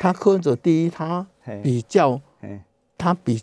[0.00, 2.60] 他柯文哲第一，他嘿比较嘿
[2.96, 3.42] 他比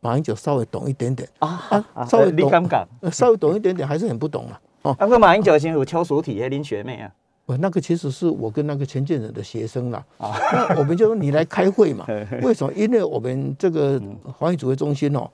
[0.00, 2.86] 马英九稍微懂一点点啊啊，稍微懂你敢讲？
[3.00, 4.60] 呃稍微懂一点点，还是很不懂了。
[4.82, 7.10] 哦，啊，个马英九先有邱淑体还拎学妹啊，
[7.46, 10.04] 我那个其实是我跟那个陈建仁的学生啦。
[10.18, 12.06] 那我们就说你来开会嘛？
[12.42, 12.72] 为什么？
[12.74, 14.00] 因为我们这个
[14.38, 15.28] 防疫指挥中心哦，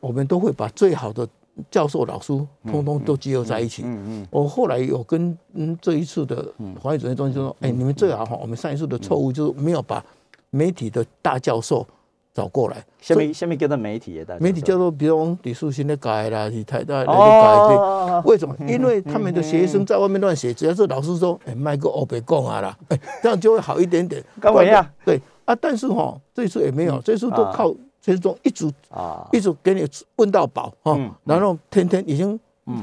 [0.00, 1.26] 我们都会把最好的
[1.70, 2.32] 教授、老师
[2.66, 3.84] 通通都集合在一起。
[4.30, 6.52] 我后来有跟嗯这一次的
[6.82, 10.04] 防疫指挥中心说，哎，你们最好哈，我们上一次的错误就是没有把
[10.50, 11.86] 媒体的大教授
[12.34, 12.84] 找过来。
[13.00, 18.54] 下面下面叫做媒体的大媒体叫做，比如李树新的改啦，李太大的改哦对，为什么？
[18.66, 24.22] 因为他们的学生在外面乱写，只要是老师说，哎，卖个欧北贡啊啦，哎，这样就会好一点点。
[24.40, 24.88] 干嘛呀？
[25.04, 29.84] 对啊，但是哈，这次也没有，这次都靠这种一组啊，一组给你
[30.16, 32.38] 问到饱哈嗯，然后天天已经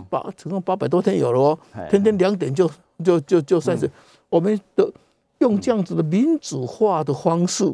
[0.10, 2.70] 八总共八百多天有了哦哎，天天两点就
[3.04, 3.90] 就就就算是
[4.28, 4.92] 我们的
[5.40, 7.74] 用这样子的民主化的方式。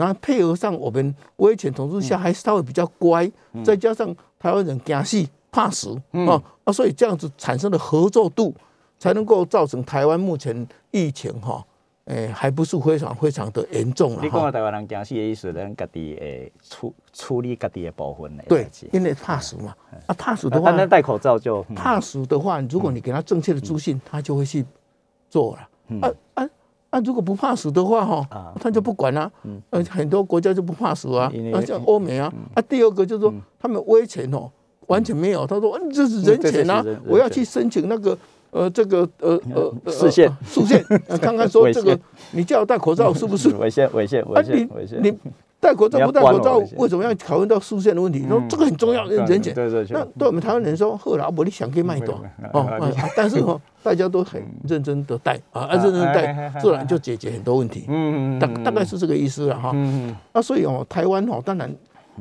[0.00, 3.30] 然后配合上我们威权统治下还稍微比较乖，
[3.62, 5.94] 再加上台湾人惊死怕死
[6.26, 8.54] 啊啊，所以这样子产生的合作度，
[8.98, 11.62] 才能够造成台湾目前疫情哈，
[12.06, 14.22] 诶还不是非常非常的严重了哈。
[14.24, 19.74] 你讲台湾人惊死的意思，咱家己诶处处理家己的部分呢对，因为怕死嘛。
[20.06, 21.74] 啊，怕死的话啊单，单戴口罩就嗯。
[21.74, 24.64] 怕死的话，如果你给他正确的资讯，他就会去
[25.28, 25.68] 做了。
[26.00, 26.48] 啊啊
[26.90, 27.00] 啊！
[27.04, 29.30] 如果不怕死的话，哈啊，他就不管啦。
[29.70, 32.32] 呃，很多国家就不怕死啊因为，啊，像欧美啊。
[32.54, 34.50] 啊，第二个就是说，他们威权哦，
[34.88, 35.46] 完全没有。
[35.46, 38.16] 他说，嗯这是人权啊我要去申请那个。
[38.52, 42.00] 呃，这个呃呃呃视线呃视线，呃看看说 危这个险，
[42.32, 43.48] 你叫我戴口罩是不是？
[43.54, 44.42] 危险危险危
[44.84, 45.00] 险
[45.60, 48.26] 戴口罩不戴口罩为什么要讨论到视线的问题？
[48.26, 49.54] 说这个很重要，嗯人权。
[49.54, 52.14] 对对对那对我们台湾人说，后来我你想给卖多
[52.52, 52.78] 哦，啊
[53.14, 57.84] 但是 哦，大家都很认真的戴啊，啊认真地戴，自然就解决很多问题。
[57.88, 59.70] 嗯大大概是这个意思了哈。
[59.74, 61.70] 嗯那所以哦，台湾哦，当然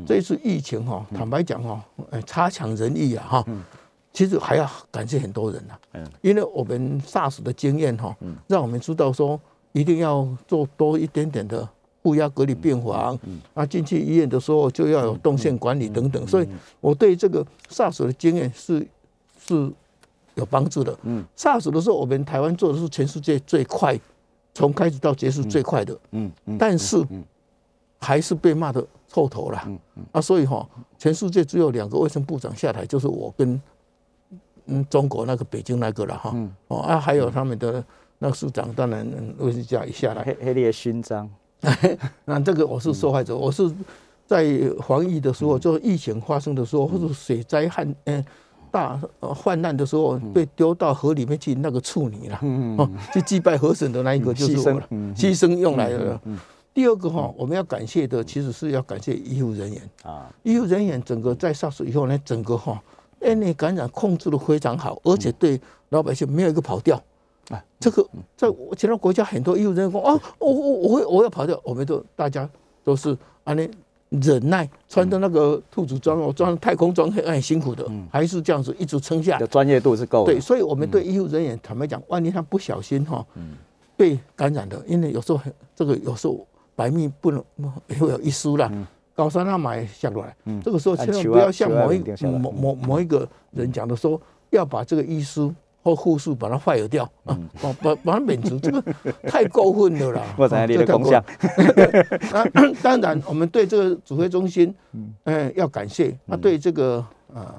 [0.06, 1.80] 这一次疫情哈，坦白讲哦，
[2.12, 3.46] 哎差强人意啊哈。
[4.12, 8.14] 其实还要感谢很多人呐嗯，因为我们 SARS 的经验哈，
[8.48, 9.40] 让我们知道说
[9.72, 11.66] 一定要做多一点点的
[12.10, 13.18] 负压隔离病房，
[13.54, 16.48] 啊，进去医院的时候就要有动线管理等等，所以
[16.82, 18.86] 我对这个 SARS 的经验是
[19.40, 19.72] 是
[20.34, 20.98] 有帮助的。
[21.04, 24.00] 嗯，SARS 的时候，我们台湾做的是全世界最快，
[24.56, 27.06] 从开始到结束最快的，嗯嗯，但是
[28.00, 29.70] 还是被骂的臭头了。
[30.12, 30.68] 啊，所以哈，
[30.98, 33.62] 全世界只有两个卫生部长下台，就是我跟
[34.66, 36.36] 嗯中国那个北京那个了哈。
[36.70, 37.84] 哦啊，还有他们的
[38.18, 40.24] 那个市长，当然嗯卫生家也下来。
[40.24, 41.30] 黑黑列勋章，
[42.26, 43.70] 那这个我是受害者，我是
[44.26, 44.46] 在
[44.82, 48.24] 防疫的时候，就是疫情发生的时候，或者水灾旱嗯
[48.72, 52.40] 大呃患难的时候，被丢到河里面去那个处理了。
[52.78, 56.20] 哦，去祭拜河神的那一个就是我了，牺牲用来的。
[56.72, 59.90] 第二个哈，我们要感谢的其实是要感谢医护人员。
[60.04, 62.82] 啊，医护人员整个在 SARS 以后呢，整个哈
[63.20, 67.02] N A 感染控制的非常好，而且对老百姓没有一个跑掉。
[67.50, 68.08] 啊，这个
[68.38, 72.48] 在其他国家很多医务人员说啊，我我我会我要跑掉，我们都大家
[72.84, 73.70] 都是啊那
[74.10, 79.48] 忍耐，穿着那个兔子装哦，装太空装很很辛苦的，还是这样子一直撑下来。
[79.48, 80.34] 专业度是够的。
[80.34, 83.26] 对，所以我们对医务人员坦白讲，万一他不小心哈，
[83.96, 87.44] 被感染的，因为有时候很这个有时候百密不能
[88.00, 88.72] 会有一疏啦。
[89.16, 94.20] 高山那买下来，这个时候千万不要像某一某某某一个人讲的说，
[94.52, 95.54] 要把这个医书。
[95.82, 98.82] 或护士把它坏了掉啊，把把把它免除，这个
[99.24, 100.24] 太过分了啦！
[100.38, 101.24] 我在你的功效。
[102.32, 104.76] 那 当然，我们对这个指挥中心，
[105.24, 106.18] 嗯，要感谢。
[106.26, 107.56] 那对这个啊，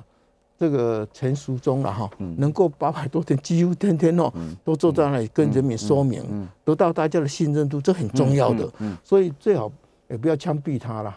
[0.58, 4.30] 这个陈淑忠了哈，能够八百多天，几乎天天哦，
[4.62, 8.70] 都坐在那里跟人民说明，得到大家的信任度，这很重要的。
[9.02, 9.72] 所以最好
[10.08, 11.16] 也不要枪毙他了。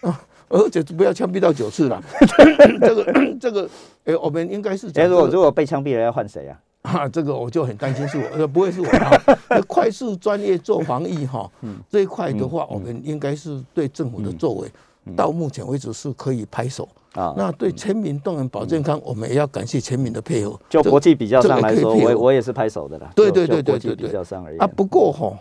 [0.54, 2.00] 而且不要枪毙到九次了，
[2.80, 3.68] 这个 这个，
[4.04, 4.88] 哎，我们应该是。
[4.94, 6.60] 哎，如果如果被枪毙了，要换谁啊？
[6.82, 8.86] 啊，这个我就很担心是我， 不会是我。
[9.66, 11.50] 快速专业做防疫哈，
[11.90, 14.68] 这一块的话，我们应该是对政府的作为，
[15.16, 17.34] 到目前为止是可以拍手啊。
[17.36, 20.56] 那对全民动员保健康，我们也要感谢全民的配合。
[20.68, 23.10] 就国际比较上来说，我我也是拍手的啦。
[23.16, 24.06] 对对对对对对。
[24.06, 24.58] 比较上而已。
[24.58, 25.36] 啊，不过哈，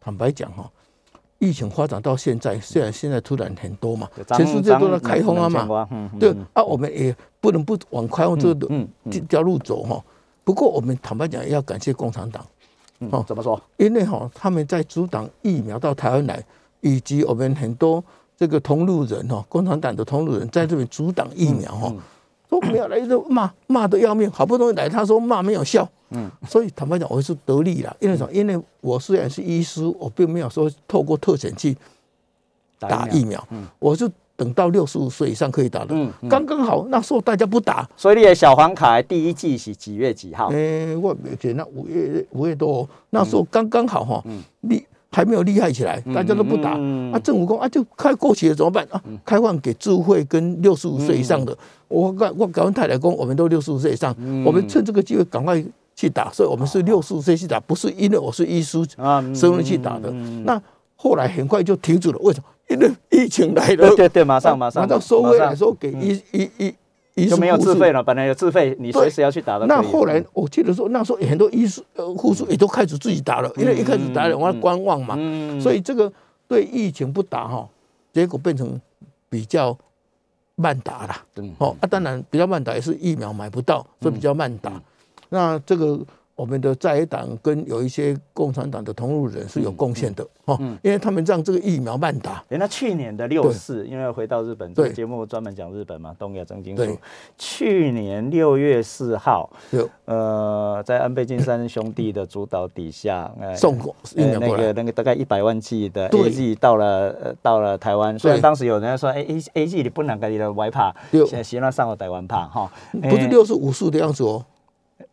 [0.00, 0.68] 坦白讲哈。
[1.38, 8.68] 疫情发展到现在，虽然现在突然很多嘛，全世界都在开放啊嘛，对啊，我们也不能不往开放这个
[9.10, 10.02] 这条路走哈。
[10.44, 12.44] 不过我们坦白讲，要感谢共产党，
[13.10, 13.60] 哦，怎么说？
[13.76, 16.42] 因为哈，他们在阻挡疫苗到台湾来，
[16.80, 18.02] 以及我们很多
[18.36, 21.92] 这个同路人哈，共产党的同路人在这边阻挡疫苗哈。
[22.48, 28.32] 都没有来，就骂骂的要命，好不容易来，他说骂没有效，嗯，所以坦白讲，我是得利了，因为什么？
[28.32, 31.76] 因为我虽然是医师，我并没有说透过特选去
[32.78, 40.48] 打疫苗，嗯，我是等到六十五岁以上可以打的，嗯，刚刚好那时候大家不打，所以你的小黄卡第一季是几月几号？
[40.52, 44.84] 哎，我没记，那五月五月多，那时候刚刚好哈，嗯，你。
[45.08, 47.18] 还没有厉害起来，大家都不打啊！
[47.20, 49.02] 政府工啊，就开过期了怎么办啊？
[49.24, 51.56] 开放给智慧跟六十五岁以上的。
[51.88, 54.14] 我我我跟太太公，我们都六十五岁以上，
[54.44, 55.64] 我们趁这个机会赶快
[55.96, 56.30] 去打。
[56.32, 58.86] 所以我们是六十五岁去打，不是因为我是医书
[59.34, 60.08] 生人去打的。
[60.44, 60.62] 那
[60.94, 62.46] 后来很快就停止了，为什么？
[62.68, 63.96] 因为疫情来了。
[63.96, 64.84] 对对，马上马上。
[64.84, 66.74] 马上收回来，说给医医医。
[67.26, 69.64] 就没有自费了，本来有自费，你随时要去打的。
[69.64, 75.16] 那后来我记得说，那时候很多医师、呃护士也都开始自己打了，因为一开始打了，我要观望嘛。
[75.58, 76.12] 所以这个
[76.46, 77.66] 对疫情不打哈，
[78.12, 78.78] 结果变成
[79.30, 79.74] 比较
[80.56, 81.16] 慢打了。
[81.56, 84.72] 哦，啊，当然比较慢打也是疫苗买不到，所以比较慢打。
[85.28, 85.98] 那这个。
[86.36, 92.44] 我们的在野党跟有一些共产党的同路人是有贡献的哦，因为他们让这个疫苗慢打。
[92.50, 96.98] 那去年的六四，因为回到日本，这个节目专门讲日本嘛，东亚正金属。
[97.38, 99.48] 去年六月四号，
[100.04, 108.18] 呃，在安倍晋三兄弟的主导底下，送过那个那个大概一百万剂的 A G 到了到了台湾。
[108.18, 114.44] 虽然当时有人说，哎 A A G 你不能给你的外怕，现在希望上了台湾怕哈，不是六十五数的样子哦。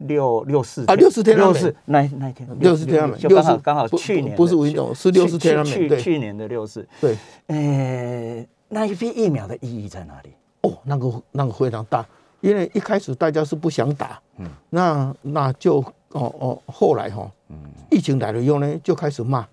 [0.08, 10.30] 六六四啊，六四天六四那那一天，六四天安门，就刚好刚好去年不是吴英勇，是六四天安门，对，去年的六四，对，呃，那一批疫苗的意义在哪里？
[10.62, 12.06] 哦，那个那个非常大，
[12.42, 15.78] 因为一开始大家是不想打，嗯，那那就
[16.12, 17.58] 哦哦，后来哈，嗯，
[17.92, 19.46] 疫情来了以后呢，就开始骂。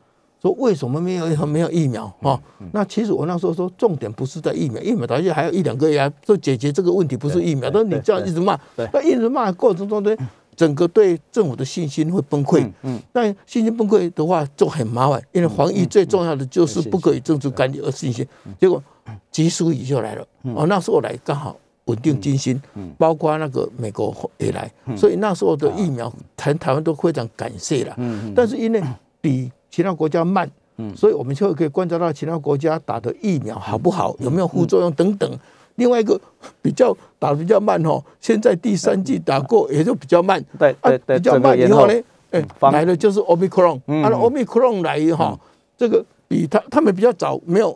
[0.42, 2.40] 说为什么没有没有疫苗哦？
[2.72, 7.68] 那其实我那时候说，重点不是在疫苗，疫苗而且还有一两个月就解决这个问题，不是疫苗。
[7.68, 8.58] 但是你这样一直骂，
[8.90, 10.16] 那一直骂过程中呢，
[10.60, 12.70] 整个对政府的信心会崩溃。
[12.82, 18.26] 嗯，但信心崩溃的话就很麻烦，因为防疫最重要的就是不可以政治干预而信心。
[18.60, 18.82] 结果
[19.30, 22.60] 急速雨就来了，哦，那时候来刚好稳定军心，
[22.98, 27.94] 包括那个美国也来，所以那时候的疫苗台台湾都非常感谢了。
[27.96, 28.82] 嗯，但是因为
[29.22, 30.46] 比其他国家慢，
[30.76, 35.38] 嗯，所以我们就可以观察到其他国家打的疫苗好不好，有没有副作用等等。
[35.80, 36.20] 另外一个
[36.60, 41.94] 比较打的比较慢哦，现在第三季打过也就比较慢，对对对，比较慢以后呢，
[42.32, 45.38] 哎，来的就是 omicron，啊，omicron 来哈，
[45.78, 47.74] 这个比他他们比较早没有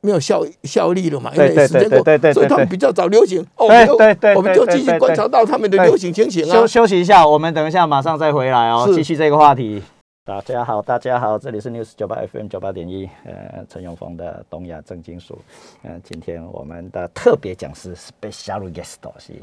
[0.00, 3.44] 没有效效力了嘛，因为时间过，所以他们比较早流行。
[3.56, 3.68] 哦，
[3.98, 6.52] 对对，我们就继续观察到他们的流行情形啊。
[6.52, 9.82] 休休息一下，我们等一下马上再回来哦，继续这个话题。
[10.26, 15.38] 大家好，大家好，这里是 News 九八 FM 九八点一，呃，陈永峰的东亚正金属，
[15.82, 19.34] 嗯，今天我们的特别讲师 Special Guest 是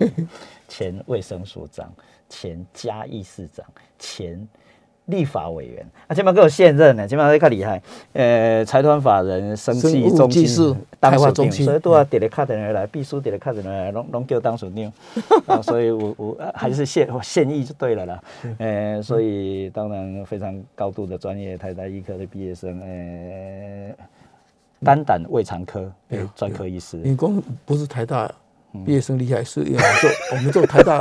[0.68, 1.94] 前卫生署长、
[2.30, 3.64] 前嘉义市长、
[4.00, 4.48] 前
[5.12, 7.80] 立法委员，啊，起码给我现任呢，起码较厉害。
[8.14, 14.94] 呃，财团法人生计中心当署长，所以都要点了卡的人来，秘书点了卡的人来，拢拢叫当署长。
[15.46, 18.24] 啊，所以我我还是现现役就对了啦。
[18.58, 23.94] 呃，所以当然非常高度的专业，台大医科的毕业生，呃，
[24.84, 25.92] 肝胆胃肠科
[26.36, 26.98] 专科医师。
[27.04, 28.32] 你光不是台大
[28.86, 30.98] 毕业生厉害，是因为做 我们做台大。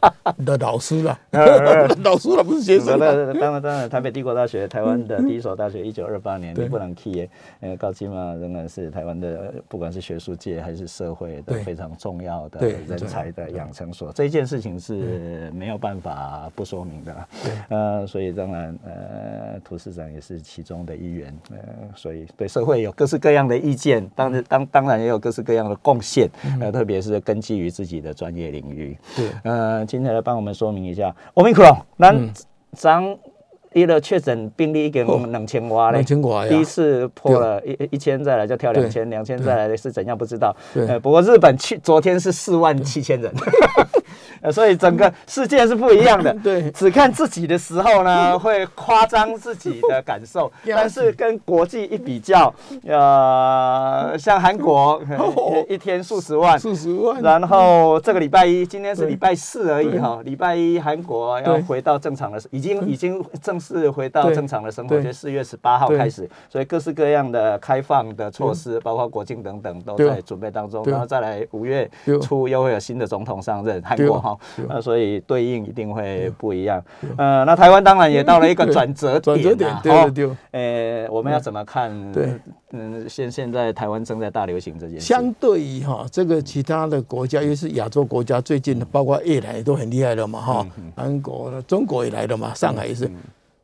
[0.44, 1.18] 的老师了，
[2.04, 2.98] 老师了，不是学生。
[2.98, 7.28] 那当然，当然，台北帝国大学，台湾的第一所大学，一九二八年，你不能去。
[7.60, 14.12] 呃，高基嘛，仍然是台湾的，不管是学术界还是社会的非常重要的人才的养成所。
[14.12, 17.28] 这件事情是没有办法不说明的。
[17.68, 21.34] 呃，所以当然，呃，涂市长也是其中的一员。
[21.50, 21.56] 呃，
[21.94, 26.28] 所以对社会有各式各样的意见，当然，当当然也有各式各样的贡献。
[26.60, 28.98] 呃，特别是根基于自己的专业领域。
[29.14, 32.32] 对，呃，今天来帮我们说明一下，欧米克戎，咱
[32.72, 33.18] 咱
[33.72, 40.54] 一个确诊病例已经两千多两千多第一次破了一一千，再来就跳两千，两千再来是怎样不知道。
[40.74, 43.32] 呃，不过日本去昨天是四万七千人。
[44.52, 52.52] 所以整个世界是不一样的， 对，只看自己的时候呢，会夸张自己的感受， 但是跟国际一比较，
[52.86, 55.00] 呃，像韩国
[55.68, 71.88] 一天数十万，数十万，然后这个礼拜一，今天是礼拜四而已哈，礼拜一韩国要回到正常的，已经已经正式回到正常的生活，就四月十八号开始，所以各式各样的开放的措施，包括国境等等都在准备当中，然后再来五月
[72.22, 74.38] 初又会有新的总统上任，韩国哈。
[74.68, 76.82] 那所以对应一定会不一样，
[77.16, 82.12] 呃，那台湾当然也到了一个转折点，转折点，对对对，呃，我们要怎么看？
[82.12, 82.32] 对，
[82.72, 90.66] 嗯，现现在台湾正在大流行这件事，相对于哈这个其他的国家，尤其是亚洲国家，最近的包括越南都很厉害了嘛，哈，
[90.96, 93.08] 韩国、中国也来了嘛，上海也是，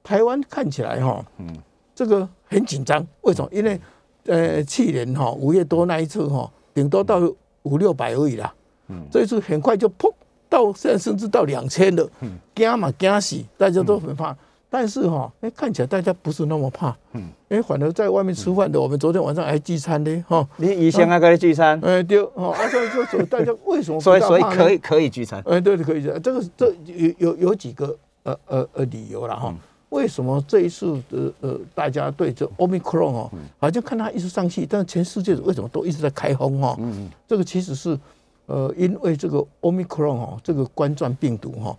[0.03, 1.49] 台湾看起来哈，嗯，
[1.95, 3.49] 这个很紧张，为什么？
[3.53, 3.81] 因为
[4.27, 7.21] 呃，去年哈五月多那一次哈，顶多到
[7.63, 8.55] 五六百而已啦，
[8.89, 10.13] 嗯，这一次很快就砰。
[10.53, 12.07] 到现在甚至到两千了，
[12.55, 14.37] 惊嘛惊死，大家都很怕。
[14.69, 16.95] 但是哈，哎，看起来大家不是那么怕。
[17.13, 20.47] 嗯，哎，反而在外面吃饭的，我们昨天晚上还聚餐呢哈。
[20.57, 21.81] 你以前还可以聚餐？
[21.83, 24.01] 哎，对，哦，啊，所以就所以大家为什么？
[24.01, 25.43] 所以所以可以可以聚餐？
[25.47, 26.03] 哎，对可以。
[26.03, 29.55] 这个这有有有几个呃呃呃理由了哈。
[29.89, 36.77] 为什么这一次的呃大家对这 omicron 哦，好像看它一直上去，但是全世界为什么都一直在开轰哈？
[36.79, 37.99] 嗯嗯，这个其实是。
[38.47, 41.77] 呃，因为这个 omicron 哈，这个冠状病毒哈，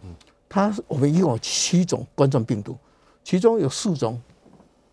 [0.47, 2.75] 它我们一共有七种冠状病毒，
[3.23, 4.19] 其中有四种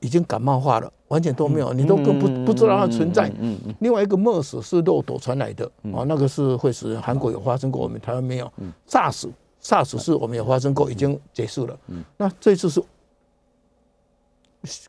[0.00, 3.28] 已经感冒化了，完全都没有，你都更不不知道它存在。
[3.38, 3.74] 嗯嗯。
[3.80, 5.64] 另外一个 MERS 是肉朵传来的，
[5.94, 8.52] 啊，那个是会使韩国有发生过，我们台湾没有。
[8.88, 11.78] SARS，SARS 是我们有发生过，已经结束了。
[11.88, 12.02] 嗯。
[12.16, 12.82] 那这次是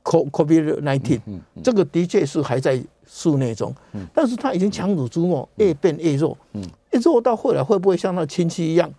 [0.03, 1.21] COVID nineteen，
[1.63, 2.84] 这个的确是还在
[3.14, 3.76] 室内中，
[4.14, 6.38] 但是他已经强弩之末，越变越弱。
[6.53, 6.64] 嗯。
[6.91, 8.89] 越弱到后来会不会像那亲戚一样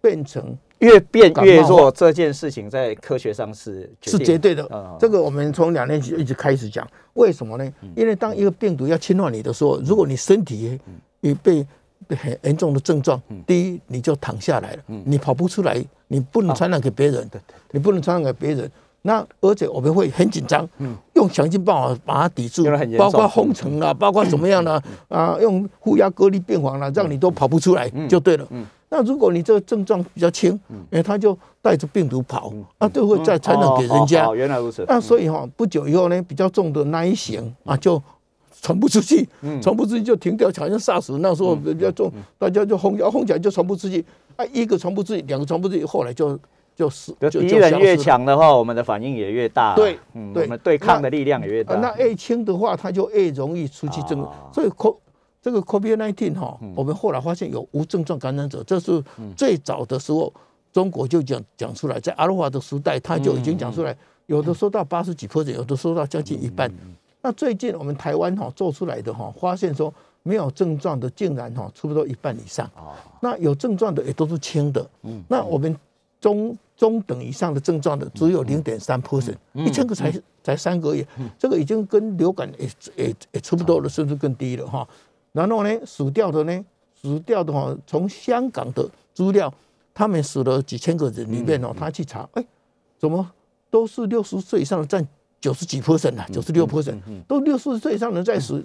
[0.00, 1.90] 变成越变越弱？
[1.90, 4.66] 这件事情在科学上是是绝对的。
[4.98, 7.72] 这个我们从两年级一直开始讲，为什么呢？
[7.94, 10.78] 因为当一个病毒要侵犯你的时候，如果你身体
[11.20, 11.66] 也被
[12.08, 17.30] 很严重的症状，第一你就躺下来了，你跑不出来，你不能传染给别人，
[17.70, 18.70] 你不能传染给别人。
[19.04, 20.66] 那而且我们会很紧张，
[21.22, 22.64] 用想尽办法把它抵住，
[22.98, 24.80] 包括封城啊，包括怎么样呢？
[25.08, 28.46] 啊，用负压隔离病房啦，让你都跑不出来就对了。
[28.88, 30.58] 那如果你这个症状比较轻，
[30.90, 34.28] 哎，他就带着病毒跑，啊，就会再传染给人家。
[34.34, 34.84] 原来如此。
[34.88, 38.02] 那所以哈，不久以后呢，比较重的那一型啊，就
[38.60, 39.26] 传不出去，
[39.62, 44.04] 传不出去就停掉，好像 SARS 那时候比较重，大家就轰要轰起来就传不出去，
[44.36, 46.38] 啊，一个传不出去，两个传不出去，后来就。
[46.74, 49.74] 就是敌人越强的话，我们的反应也越大。
[49.76, 51.74] 对，嗯，我们对抗的力量也越大。
[51.76, 54.26] 那越轻的话，它就越容易出去症。
[54.52, 54.94] 所以 c
[55.42, 59.02] 这个 COVID-19 哈，我们后来发现有无症状感染者，这是
[59.36, 60.32] 最早的时候
[60.72, 63.96] 中国就讲讲出来，在阿尔法的时代，他就已经讲出来，
[64.26, 66.72] 有的说到八十几 percent，有的说到将近一半。
[67.20, 69.92] 那最近我们台湾哈做出来的哈，发现说
[70.22, 72.70] 没有症状的竟然哈差不多一半以上。
[73.20, 74.88] 那有症状的也都是轻的。
[75.02, 75.76] 嗯，那我们。
[76.22, 81.04] 中中等以上的症状的只有零点三 percent，一千个才才三个月，
[81.36, 84.88] 这个已经跟流感也也也差不多了，甚至更低了哈。
[85.32, 86.64] 然后呢，死掉的呢，
[86.94, 89.52] 死掉的话，从香港的资料，
[89.92, 92.44] 他们死了几千个人里面哦，他去查，哎，
[93.00, 93.28] 怎么
[93.68, 95.04] 都是六十岁以上的占
[95.40, 98.64] 九十几 percent 啊，九十六 percent，都六十岁以上人在死，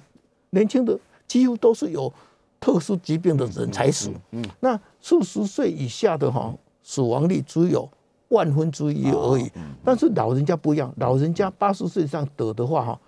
[0.51, 2.13] 年轻的几乎都是有
[2.59, 4.11] 特殊疾病的人才死。
[4.29, 6.53] 嗯，那四十岁以下的哈。
[6.87, 7.85] 死亡率只有
[8.29, 9.51] 万分之一而已。
[9.83, 12.99] 但是老人家不一样，老人家八十岁以上得的话哈，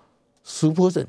[0.44, 1.06] 十 percent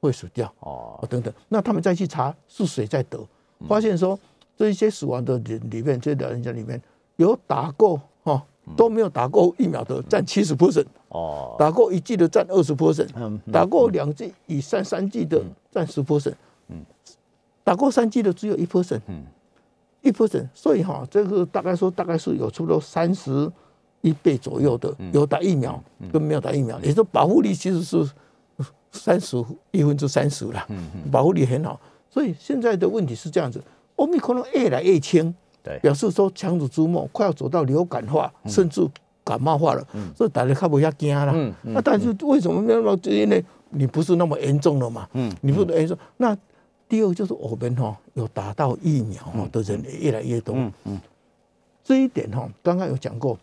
[0.00, 0.98] 会死掉哦。
[0.98, 1.32] 哦等等。
[1.50, 3.20] 那他们再去查是谁在得，
[3.68, 4.18] 发现说
[4.56, 6.80] 这一些死亡的人里面，这些老人家里面
[7.16, 8.42] 有打过哈
[8.74, 16.36] 都没有打过疫苗的占七十 percent，哦，打过一剂的占二十 percent，嗯打过两剂以上三剂的占十 percent，
[16.68, 16.82] 嗯。
[17.62, 19.24] 打过三剂的只有一 percent，嗯
[20.06, 23.50] 一 percent，所以哈，这个大概说大概是有差不多三十
[24.00, 25.82] 一倍左右的嗯有打疫苗
[26.12, 28.08] 跟没有打疫苗，也就是说保护力其实是
[28.92, 29.36] 三十
[29.72, 31.78] 一分之三十了，嗯保护力很好。
[32.08, 33.62] 所以现在的问题是这样子，
[33.96, 38.86] 欧米克戎越来越轻，对，表示说强弩之末快要走到流感化，甚至
[39.24, 39.86] 感冒化了，
[40.16, 41.32] 所以大家看不要惊啦。
[41.34, 42.96] 嗯嗯那但是为什么没有？
[43.04, 45.98] 因为你不是那么严重了嘛，嗯你不是严重。
[46.16, 46.36] 那
[46.88, 51.00] 第二就是我们哈有打到疫苗哈的人越来越多，嗯嗯，
[51.82, 53.38] 这一点哈刚刚有讲过，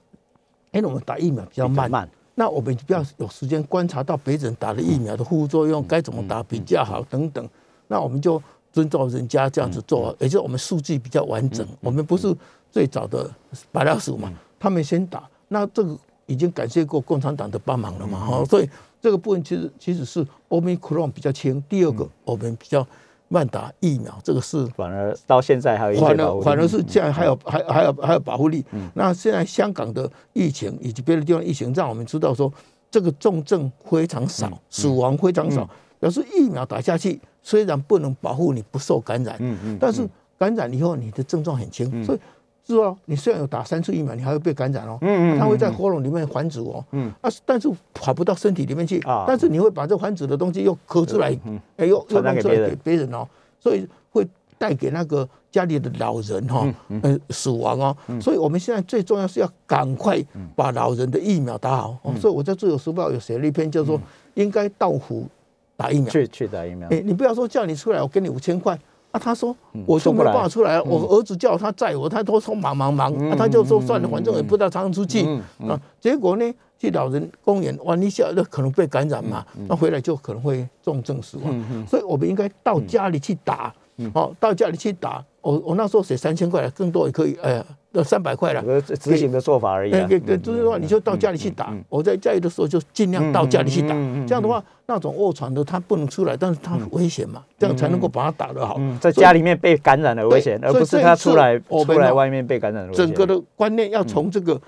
[0.71, 7.47] 因为我们打疫苗比较慢，慢，那我们比较有时间观察到别人打的疫苗的副作用，该怎么打比较好等等。
[7.87, 8.41] 那我们就
[8.71, 11.67] 遵照人家这样子做，也就是我们数据比较完整。
[11.81, 12.33] 我们不是
[12.71, 13.29] 最早的
[13.71, 18.69] 白老鼠嘛，他们先打，那这个已经感谢过共产党的帮忙了嘛，哈，所以
[19.01, 22.87] 这个部分其实其实是欧米克戎比较轻，第二个我们比较
[23.33, 26.41] 慢打疫苗，这个是反而到现在还有一些反保护力。
[26.41, 28.63] 而反而是这样，还有还还有还有保护力。
[28.93, 32.53] 那现在香港的疫情以及别的地方疫情，让我们知道说
[32.91, 35.67] 这个重症非常少，死亡非常少，
[35.99, 39.35] 表示疫苗打下去虽然不能保护你不受感染，
[39.79, 40.07] 但是
[40.37, 42.19] 感染以后你的症状很轻，所以。
[42.65, 44.97] 是哦，你虽然有打三次疫苗，你还会被感染哦。
[45.01, 46.83] 嗯嗯它会在喉咙里面繁殖哦。
[46.91, 48.99] 嗯，啊，但是跑不到身体里面去。
[49.01, 51.37] 啊但是你会把这繁殖的东西又咳出来，
[51.77, 53.27] 哎，又又弄出来给别人哦，
[53.59, 54.25] 所以会
[54.57, 57.97] 带给那个家里的老人哈、呃，死亡哦。
[58.21, 60.17] 所以我们现在最重要是要赶快
[60.55, 61.97] 把老人的疫苗打好。
[62.03, 63.99] 哦、所以我在《自由时报》有写了一篇，叫做
[64.35, 65.27] “应该到府
[65.75, 66.07] 打疫苗”。
[66.09, 68.79] 去去打疫苗哎、，你不要说叫你出来，我给你五千块。
[69.13, 69.55] 啊，他说
[69.85, 75.23] 我就没有法出来，我儿子叫他载我，他都说忙忙忙，啊他就说算了，反正也不知道常常出去
[75.67, 75.79] 啊。
[76.01, 81.87] 结果呢，去老人公园玩一下，那可能被感染嘛，那回来就可能会重症死亡。
[81.87, 83.71] 所以我们应该到家里去打，
[84.15, 85.23] 哦，到家里去打。
[85.41, 88.81] 我我那时候写三千块，更多也可以，哎呀，那三百块了。
[88.81, 91.73] 执行的做法而已对对对，就是说你就到家里去打。
[91.87, 93.95] 我在家里的时候就尽量到家里去打，
[94.27, 98.75] 这样的话，那种卧床的他不能出来，但是他危险嘛，这样才能够把他打得好。
[98.79, 103.05] 嗯，在家里面被感染的危险，而不是他出来出来外面被感染的危险。
[103.05, 104.59] 整个的观念要从这个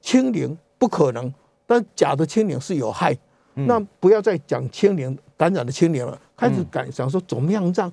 [0.00, 1.32] 清零不可能，
[1.66, 3.16] 但假的清零是有害，
[3.54, 7.92] 那不要再讲清零感染的清零了，开始敢想说怎么样让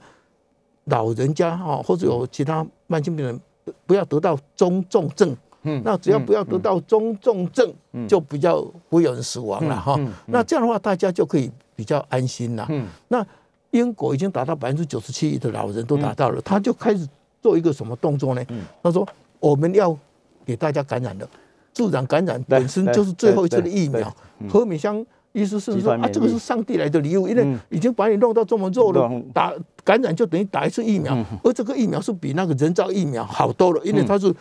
[0.86, 3.40] 老人家哈或者有其他慢性病人
[3.86, 5.36] 不要得到中重症。
[5.64, 7.72] 嗯那只要不要得到中重症，
[8.08, 8.60] 就比较
[8.90, 9.96] 不会有人死亡了哈。
[10.26, 12.66] 那这样的话，大家就可以比较安心了。
[12.70, 13.24] 嗯那
[13.70, 17.08] 英国已经达到百分之九十七的老人都达到了，他就开始
[17.44, 18.44] 做一个什么动作呢？
[18.82, 19.08] 他说
[19.40, 19.96] 我们要
[20.44, 21.30] 给大家感染的，
[21.72, 24.12] 自然感染本身就是最后一次的疫苗。
[24.50, 29.54] 何美香医师甚至说啊，这个是上帝来的礼物，因为已经把你弄到这么弱了嗯，打
[29.84, 34.34] 感染就等于打一次疫苗，而这个疫苗是比那个人造疫苗好多了，因为它是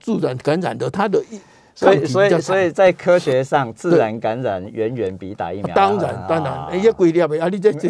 [0.00, 1.38] 自然感染的，它的疫
[1.74, 2.70] 所以所以所以。
[2.70, 7.88] 在科学上，自然感染远远比打疫苗当然啊当然，一个规律的啊，你这这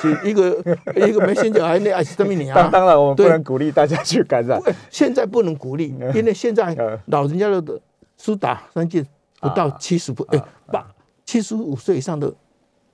[0.00, 0.56] 这一个
[0.96, 2.54] 一个没先讲还那还是什么你啊？
[2.54, 4.58] 当当然，我们不对能鼓励大家去感染。
[4.90, 7.80] 现在不能鼓励，因为现在嗯老人家的
[8.16, 9.04] 是打三剂
[9.40, 10.42] 不到啊七十不哎
[10.72, 10.86] 八
[11.28, 12.32] 七十五岁以上的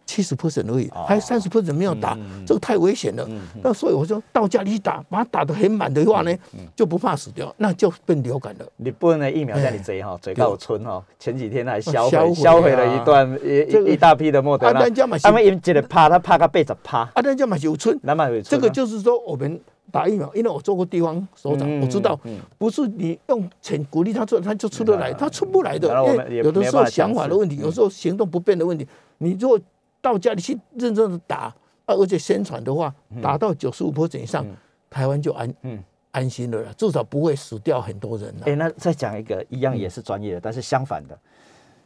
[0.05, 1.05] 七十 percent 而已，哦。
[1.07, 3.25] 还有三十 percent 没有嗯打，这个太危险了。
[3.63, 6.39] 那所以我说到家里去打，把它打得很满的话嗯呢，
[6.75, 8.67] 就不怕死掉，那就变流感了。
[8.77, 14.81] 你不能的疫苗在你嘴哈，嘴告村哈，前几天还销销毁销毁了一段一这个一一大批的莫德纳。
[15.23, 17.97] 他们因一个怕他怕个被子怕，啊，人家嘛有村，
[18.43, 19.61] 这个就是说我们。
[19.91, 22.39] 打疫苗，因为我做过地方首长，嗯我知道嗯。
[22.59, 25.89] 不是你用钱鼓励他出来，他就出得来，他出不来的。
[26.31, 28.87] 有的时候想法的问题，有时候行动不便的问题。
[29.19, 29.61] 你如果
[30.01, 31.55] 到家里去认真的打，
[31.85, 34.45] 啊，而且宣传的话，打到九十五以上，
[34.91, 35.83] 台湾就安嗯。
[36.15, 38.55] 安心了啦，至少不会死掉很多人了哎、。
[38.55, 41.19] 那再讲一个一样也是专业的，但是相反的，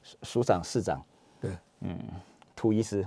[0.02, 1.02] 署署长、市长，
[1.40, 1.98] 对，嗯
[2.54, 3.02] 涂医师，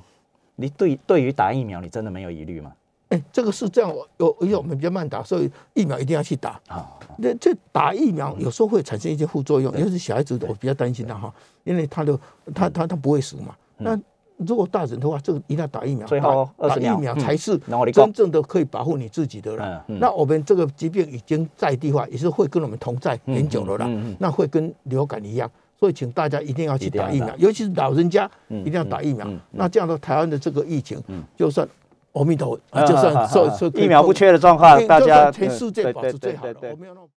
[0.55, 2.73] 你对对于打疫苗，你真的没有疑虑吗？
[3.11, 6.59] 哎，这个是这样，有因为我们比较慢打，所以疫苗一定要去打。
[6.67, 6.87] 啊，
[7.17, 11.31] 那这打疫苗有时候会产生一些副作用，尤其是小孩子，我比较担心的哈，
[11.65, 12.17] 因为他的
[12.55, 13.53] 他他他不会死嘛。
[13.77, 13.99] 那
[14.37, 17.59] 如果大人的话，这个一定要打疫苗，打疫苗才是
[17.93, 19.85] 真正的可以保护你自己的了。
[19.87, 23.89] 那我们这个疾病已经在地化，也是会跟我们同在很久了啦。
[24.19, 29.27] 那会跟流感一样，所以请大家一定要去打疫苗，尤其是老人家一定要打疫苗。
[29.51, 30.97] 那这样的台湾的这个疫情，
[31.35, 31.67] 就算。
[32.13, 36.75] 阿弥陀佛就算说说一秒不缺的状况大家对对对对对。
[36.75, 36.75] 对